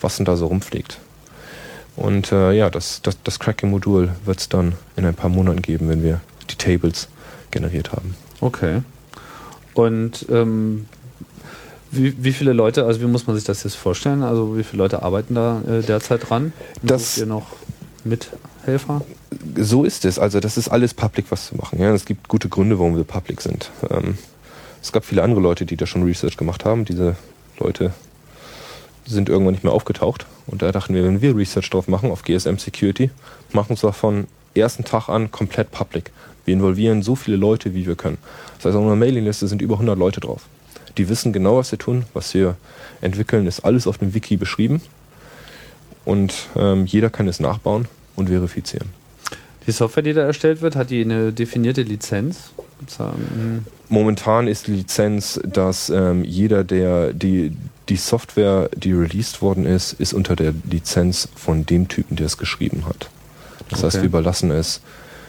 [0.00, 0.98] was denn da so rumfliegt.
[1.96, 5.88] Und äh, ja, das, das, das Cracking-Modul wird es dann in ein paar Monaten geben,
[5.88, 7.08] wenn wir die Tables
[7.50, 8.14] generiert haben.
[8.40, 8.82] Okay.
[9.78, 10.86] Und ähm,
[11.92, 14.24] wie, wie viele Leute, also wie muss man sich das jetzt vorstellen?
[14.24, 16.52] Also wie viele Leute arbeiten da äh, derzeit dran?
[16.82, 17.46] Das- Sucht ihr noch
[18.02, 19.02] Mithelfer?
[19.56, 20.18] so ist es.
[20.18, 21.80] Also das ist alles public, was zu machen.
[21.80, 23.70] Ja, es gibt gute Gründe, warum wir public sind.
[23.88, 24.18] Ähm,
[24.82, 26.84] es gab viele andere Leute, die da schon Research gemacht haben.
[26.84, 27.14] Diese
[27.60, 27.92] Leute
[29.06, 30.26] sind irgendwann nicht mehr aufgetaucht.
[30.48, 33.10] Und da dachten wir, wenn wir Research drauf machen auf GSM Security,
[33.52, 34.26] machen wir es von
[34.56, 36.10] ersten Tag an komplett public.
[36.48, 38.16] Wir involvieren so viele Leute, wie wir können.
[38.56, 40.46] Das heißt, auf unserer Mailingliste sind über 100 Leute drauf.
[40.96, 42.56] Die wissen genau, was wir tun, was wir
[43.02, 44.80] entwickeln, ist alles auf dem Wiki beschrieben.
[46.06, 47.86] Und ähm, jeder kann es nachbauen
[48.16, 48.88] und verifizieren.
[49.66, 52.50] Die Software, die da erstellt wird, hat die eine definierte Lizenz?
[52.96, 53.12] Da,
[53.90, 57.52] Momentan ist die Lizenz, dass ähm, jeder, der die,
[57.90, 62.38] die Software, die released worden ist, ist unter der Lizenz von dem Typen, der es
[62.38, 63.10] geschrieben hat.
[63.68, 64.04] Das heißt, Okay.
[64.04, 64.80] wir überlassen es.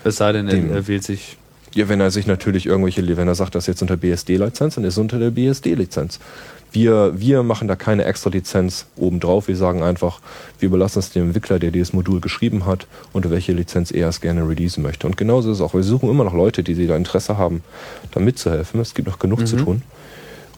[0.03, 1.37] Es sei denn, er, er wählt sich.
[1.75, 4.83] Ja, wenn er sich natürlich irgendwelche, wenn er sagt, das ist jetzt unter BSD-Lizenz, dann
[4.83, 6.19] ist es unter der BSD-Lizenz.
[6.71, 9.47] Wir, wir machen da keine extra Lizenz obendrauf.
[9.47, 10.19] Wir sagen einfach,
[10.59, 14.21] wir überlassen es dem Entwickler, der dieses Modul geschrieben hat, unter welche Lizenz er es
[14.21, 15.07] gerne releasen möchte.
[15.07, 15.73] Und genauso ist es auch.
[15.73, 17.63] Wir suchen immer noch Leute, die da Interesse haben,
[18.11, 18.79] da mitzuhelfen.
[18.79, 19.81] Es gibt noch genug zu tun.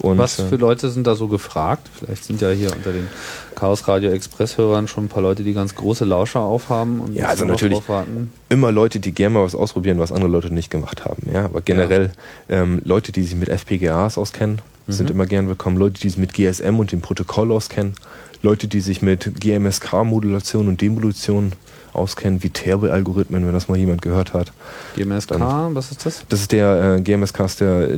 [0.01, 1.87] Und, Was äh, für Leute sind da so gefragt?
[1.93, 3.07] Vielleicht sind ja hier unter den
[3.55, 7.27] Chaos Radio Express Hörern schon ein paar Leute, die ganz große Lauscher aufhaben und Ja,
[7.27, 7.79] also natürlich.
[8.49, 11.27] immer Leute, die gerne mal was ausprobieren, was andere Leute nicht gemacht haben.
[11.31, 12.11] Ja, aber generell
[12.49, 15.77] ähm, Leute, die sich mit FPGAs auskennen, sind immer gern willkommen.
[15.77, 17.93] Leute, die sich mit GSM und dem Protokoll auskennen.
[18.41, 21.51] Leute, die sich mit GMSK-Modulation und Demodulation
[21.93, 24.51] auskennen, wie Table-Algorithmen, wenn das mal jemand gehört hat.
[24.95, 26.23] GMSK, Dann- was ist das?
[26.29, 27.97] Das ist der äh, GMSK ist der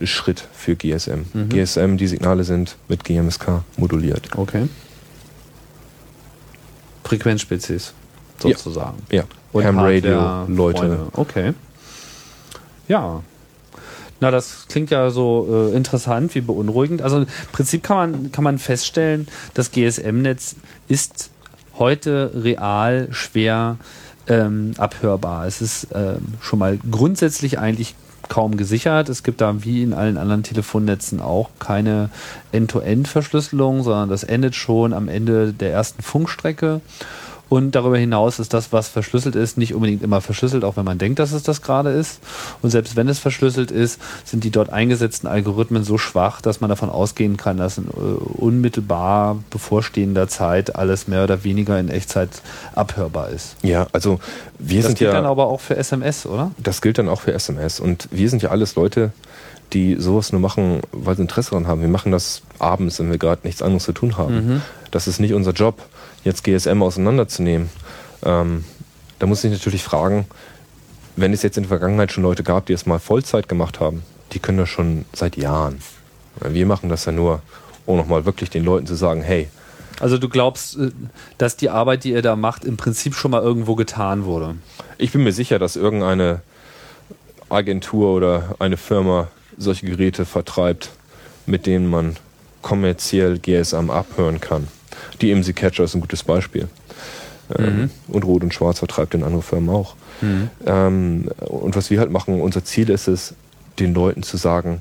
[0.00, 1.48] Demodulationsschritt für GSM.
[1.48, 4.28] GSM, die Signale sind mit GMSK moduliert.
[4.36, 4.68] Okay.
[7.04, 7.92] Frequenzspezies,
[8.38, 8.98] sozusagen.
[9.10, 10.78] Ja, Und Ham Radio, Leute.
[10.78, 11.06] Freunde.
[11.12, 11.54] Okay.
[12.88, 13.22] Ja.
[14.20, 17.02] Na, das klingt ja so äh, interessant wie beunruhigend.
[17.02, 20.56] Also im Prinzip kann man, kann man feststellen, das GSM-Netz
[20.88, 21.30] ist
[21.78, 23.78] heute real schwer
[24.28, 25.46] ähm, abhörbar.
[25.46, 27.94] Es ist ähm, schon mal grundsätzlich eigentlich
[28.30, 29.10] kaum gesichert.
[29.10, 32.08] Es gibt da wie in allen anderen Telefonnetzen auch keine
[32.52, 36.80] End-to-End-Verschlüsselung, sondern das endet schon am Ende der ersten Funkstrecke.
[37.50, 40.98] Und darüber hinaus ist das, was verschlüsselt ist, nicht unbedingt immer verschlüsselt, auch wenn man
[40.98, 42.20] denkt, dass es das gerade ist.
[42.62, 46.70] Und selbst wenn es verschlüsselt ist, sind die dort eingesetzten Algorithmen so schwach, dass man
[46.70, 52.30] davon ausgehen kann, dass in äh, unmittelbar bevorstehender Zeit alles mehr oder weniger in Echtzeit
[52.76, 53.56] abhörbar ist.
[53.62, 54.20] Ja, also
[54.62, 55.16] wir Das sind gilt ja.
[55.16, 56.50] dann aber auch für SMS, oder?
[56.58, 57.80] Das gilt dann auch für SMS.
[57.80, 59.12] Und wir sind ja alles Leute,
[59.72, 61.80] die sowas nur machen, weil sie Interesse daran haben.
[61.80, 64.62] Wir machen das abends, wenn wir gerade nichts anderes zu tun haben.
[64.90, 65.80] Das ist nicht unser Job,
[66.24, 67.70] jetzt GSM auseinanderzunehmen.
[68.24, 68.64] Ähm,
[69.18, 70.26] da muss ich natürlich fragen,
[71.16, 74.02] wenn es jetzt in der Vergangenheit schon Leute gab, die es mal Vollzeit gemacht haben,
[74.32, 75.80] die können das schon seit Jahren.
[76.40, 77.42] Wir machen das ja nur,
[77.86, 79.48] um nochmal wirklich den Leuten zu sagen, hey,
[80.00, 80.90] Also du glaubst, äh,
[81.38, 84.56] dass die Arbeit, die ihr da macht, im Prinzip schon mal irgendwo getan wurde.
[84.98, 86.40] Ich bin mir sicher, dass irgendeine
[87.48, 90.90] Agentur oder eine Firma solche Geräte vertreibt,
[91.46, 92.16] mit denen man
[92.62, 94.68] kommerziell GSM abhören kann.
[95.20, 96.68] Die IMSI Catcher ist ein gutes Beispiel.
[97.58, 99.96] Ähm, und Rot und Schwarz vertreibt den andere Firmen auch.
[100.66, 103.34] Ähm, und was wir halt machen, unser Ziel ist es,
[103.78, 104.80] den Leuten zu sagen,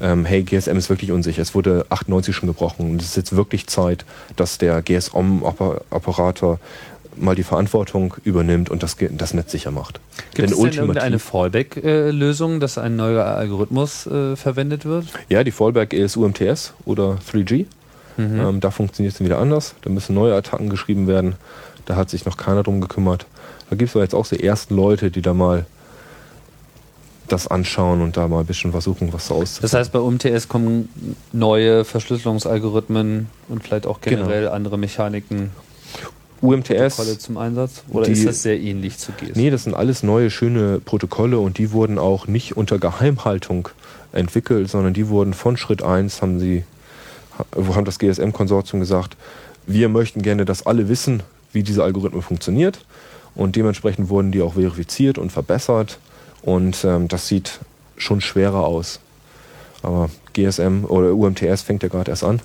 [0.00, 1.42] ähm, hey, GSM ist wirklich unsicher.
[1.42, 4.04] Es wurde 98 schon gebrochen und es ist jetzt wirklich Zeit,
[4.36, 6.58] dass der GSM-Operator
[7.16, 10.00] mal die Verantwortung übernimmt und das, das Netz sicher macht.
[10.34, 15.06] Gibt es denn irgendeine Fallback-Lösung, dass ein neuer Algorithmus äh, verwendet wird?
[15.28, 17.66] Ja, die Fallback ist UMTS oder 3G.
[18.18, 19.74] Ähm, da funktioniert es wieder anders.
[19.82, 21.36] Da müssen neue Attacken geschrieben werden.
[21.86, 23.26] Da hat sich noch keiner drum gekümmert.
[23.68, 25.66] Da gibt es aber jetzt auch die ersten Leute, die da mal
[27.32, 29.62] das anschauen und da mal ein bisschen versuchen, was so auszufinden.
[29.62, 30.88] Das heißt, bei UMTS kommen
[31.32, 34.18] neue Verschlüsselungsalgorithmen und vielleicht auch Genau.
[34.24, 35.50] generell andere Mechaniken
[36.42, 37.82] UMTS, zum Einsatz?
[37.90, 39.32] Oder die- ist das sehr ähnlich zu GSM?
[39.38, 43.68] nee, das sind alles neue, schöne Protokolle und die wurden auch nicht unter Geheimhaltung
[44.12, 46.64] entwickelt, sondern die wurden von Schritt 1, haben sie,
[47.38, 49.16] ha- haben das GSM-Konsortium gesagt,
[49.66, 51.22] wir möchten gerne, dass alle wissen,
[51.52, 52.84] wie dieser Algorithmus funktioniert
[53.34, 55.98] und dementsprechend wurden die auch verifiziert und verbessert
[56.42, 57.60] und ähm, das sieht
[57.96, 59.00] schon schwerer aus.
[59.82, 62.40] Aber GSM oder UMTS fängt ja gerade erst an.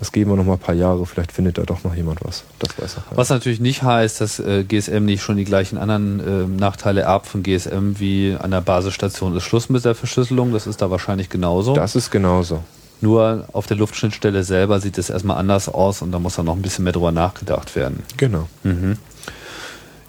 [0.00, 2.42] Das geben wir noch mal ein paar Jahre, vielleicht findet da doch noch jemand was.
[2.58, 3.16] Das weiß keiner.
[3.16, 7.26] Was natürlich nicht heißt, dass äh, GSM nicht schon die gleichen anderen äh, Nachteile erbt
[7.26, 10.52] von GSM wie an der Basisstation ist Schluss mit der Verschlüsselung.
[10.52, 11.74] Das ist da wahrscheinlich genauso.
[11.74, 12.64] Das ist genauso.
[13.00, 16.56] Nur auf der Luftschnittstelle selber sieht es erstmal anders aus und da muss dann noch
[16.56, 18.02] ein bisschen mehr drüber nachgedacht werden.
[18.16, 18.48] Genau.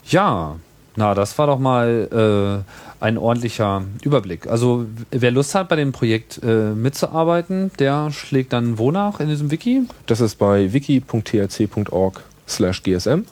[0.05, 0.55] Ja,
[0.95, 4.47] na, das war doch mal äh, ein ordentlicher Überblick.
[4.47, 9.27] Also, wer Lust hat, bei dem Projekt äh, mitzuarbeiten, der schlägt dann wo nach in
[9.27, 9.81] diesem Wiki?
[10.05, 13.23] Das ist bei wiki.trc.org slash gsm.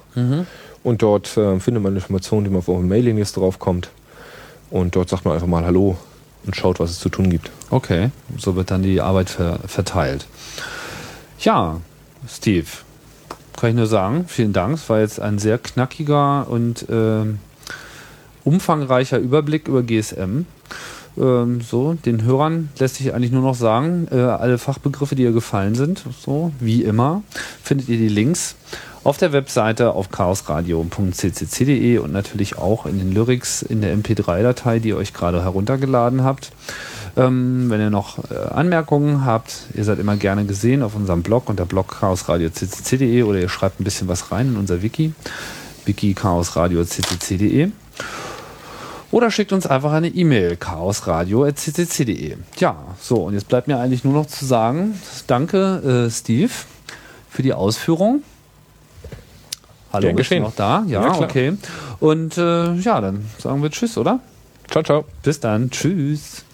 [0.83, 3.89] Und dort äh, findet man Informationen, die man auf eure Mailingliste draufkommt.
[4.71, 5.97] Und dort sagt man einfach mal Hallo
[6.45, 7.49] und schaut, was es zu tun gibt.
[7.69, 10.27] Okay, so wird dann die Arbeit ver verteilt.
[11.39, 11.79] Ja,
[12.27, 12.67] Steve,
[13.55, 14.75] kann ich nur sagen, vielen Dank.
[14.75, 17.39] Es war jetzt ein sehr knackiger und ähm,
[18.43, 20.45] umfangreicher Überblick über GSM.
[21.17, 25.33] Ähm, so, den Hörern lässt sich eigentlich nur noch sagen, äh, alle Fachbegriffe, die hier
[25.33, 27.23] gefallen sind, so wie immer,
[27.63, 28.55] findet ihr die Links
[29.03, 34.89] auf der Webseite auf chaosradio.ccc.de und natürlich auch in den Lyrics in der MP3-Datei, die
[34.89, 36.51] ihr euch gerade heruntergeladen habt.
[37.17, 41.49] Ähm, wenn ihr noch äh, Anmerkungen habt, ihr seid immer gerne gesehen auf unserem Blog
[41.49, 45.13] unter blog chaosradio.ccc.de oder ihr schreibt ein bisschen was rein in unser Wiki,
[45.85, 47.71] wiki chaosradio.ccc.de
[49.11, 52.37] oder schickt uns einfach eine E-Mail chaosradio.ccc.de.
[52.57, 56.51] Ja, so und jetzt bleibt mir eigentlich nur noch zu sagen, danke äh, Steve
[57.29, 58.23] für die Ausführung.
[59.93, 60.43] Hallo, Gern geschehen.
[60.43, 60.83] noch da?
[60.87, 61.53] Ja, Ja, okay.
[61.99, 64.19] Und äh, ja, dann sagen wir Tschüss, oder?
[64.69, 65.05] Ciao, ciao.
[65.21, 65.69] Bis dann.
[65.69, 66.45] Tschüss.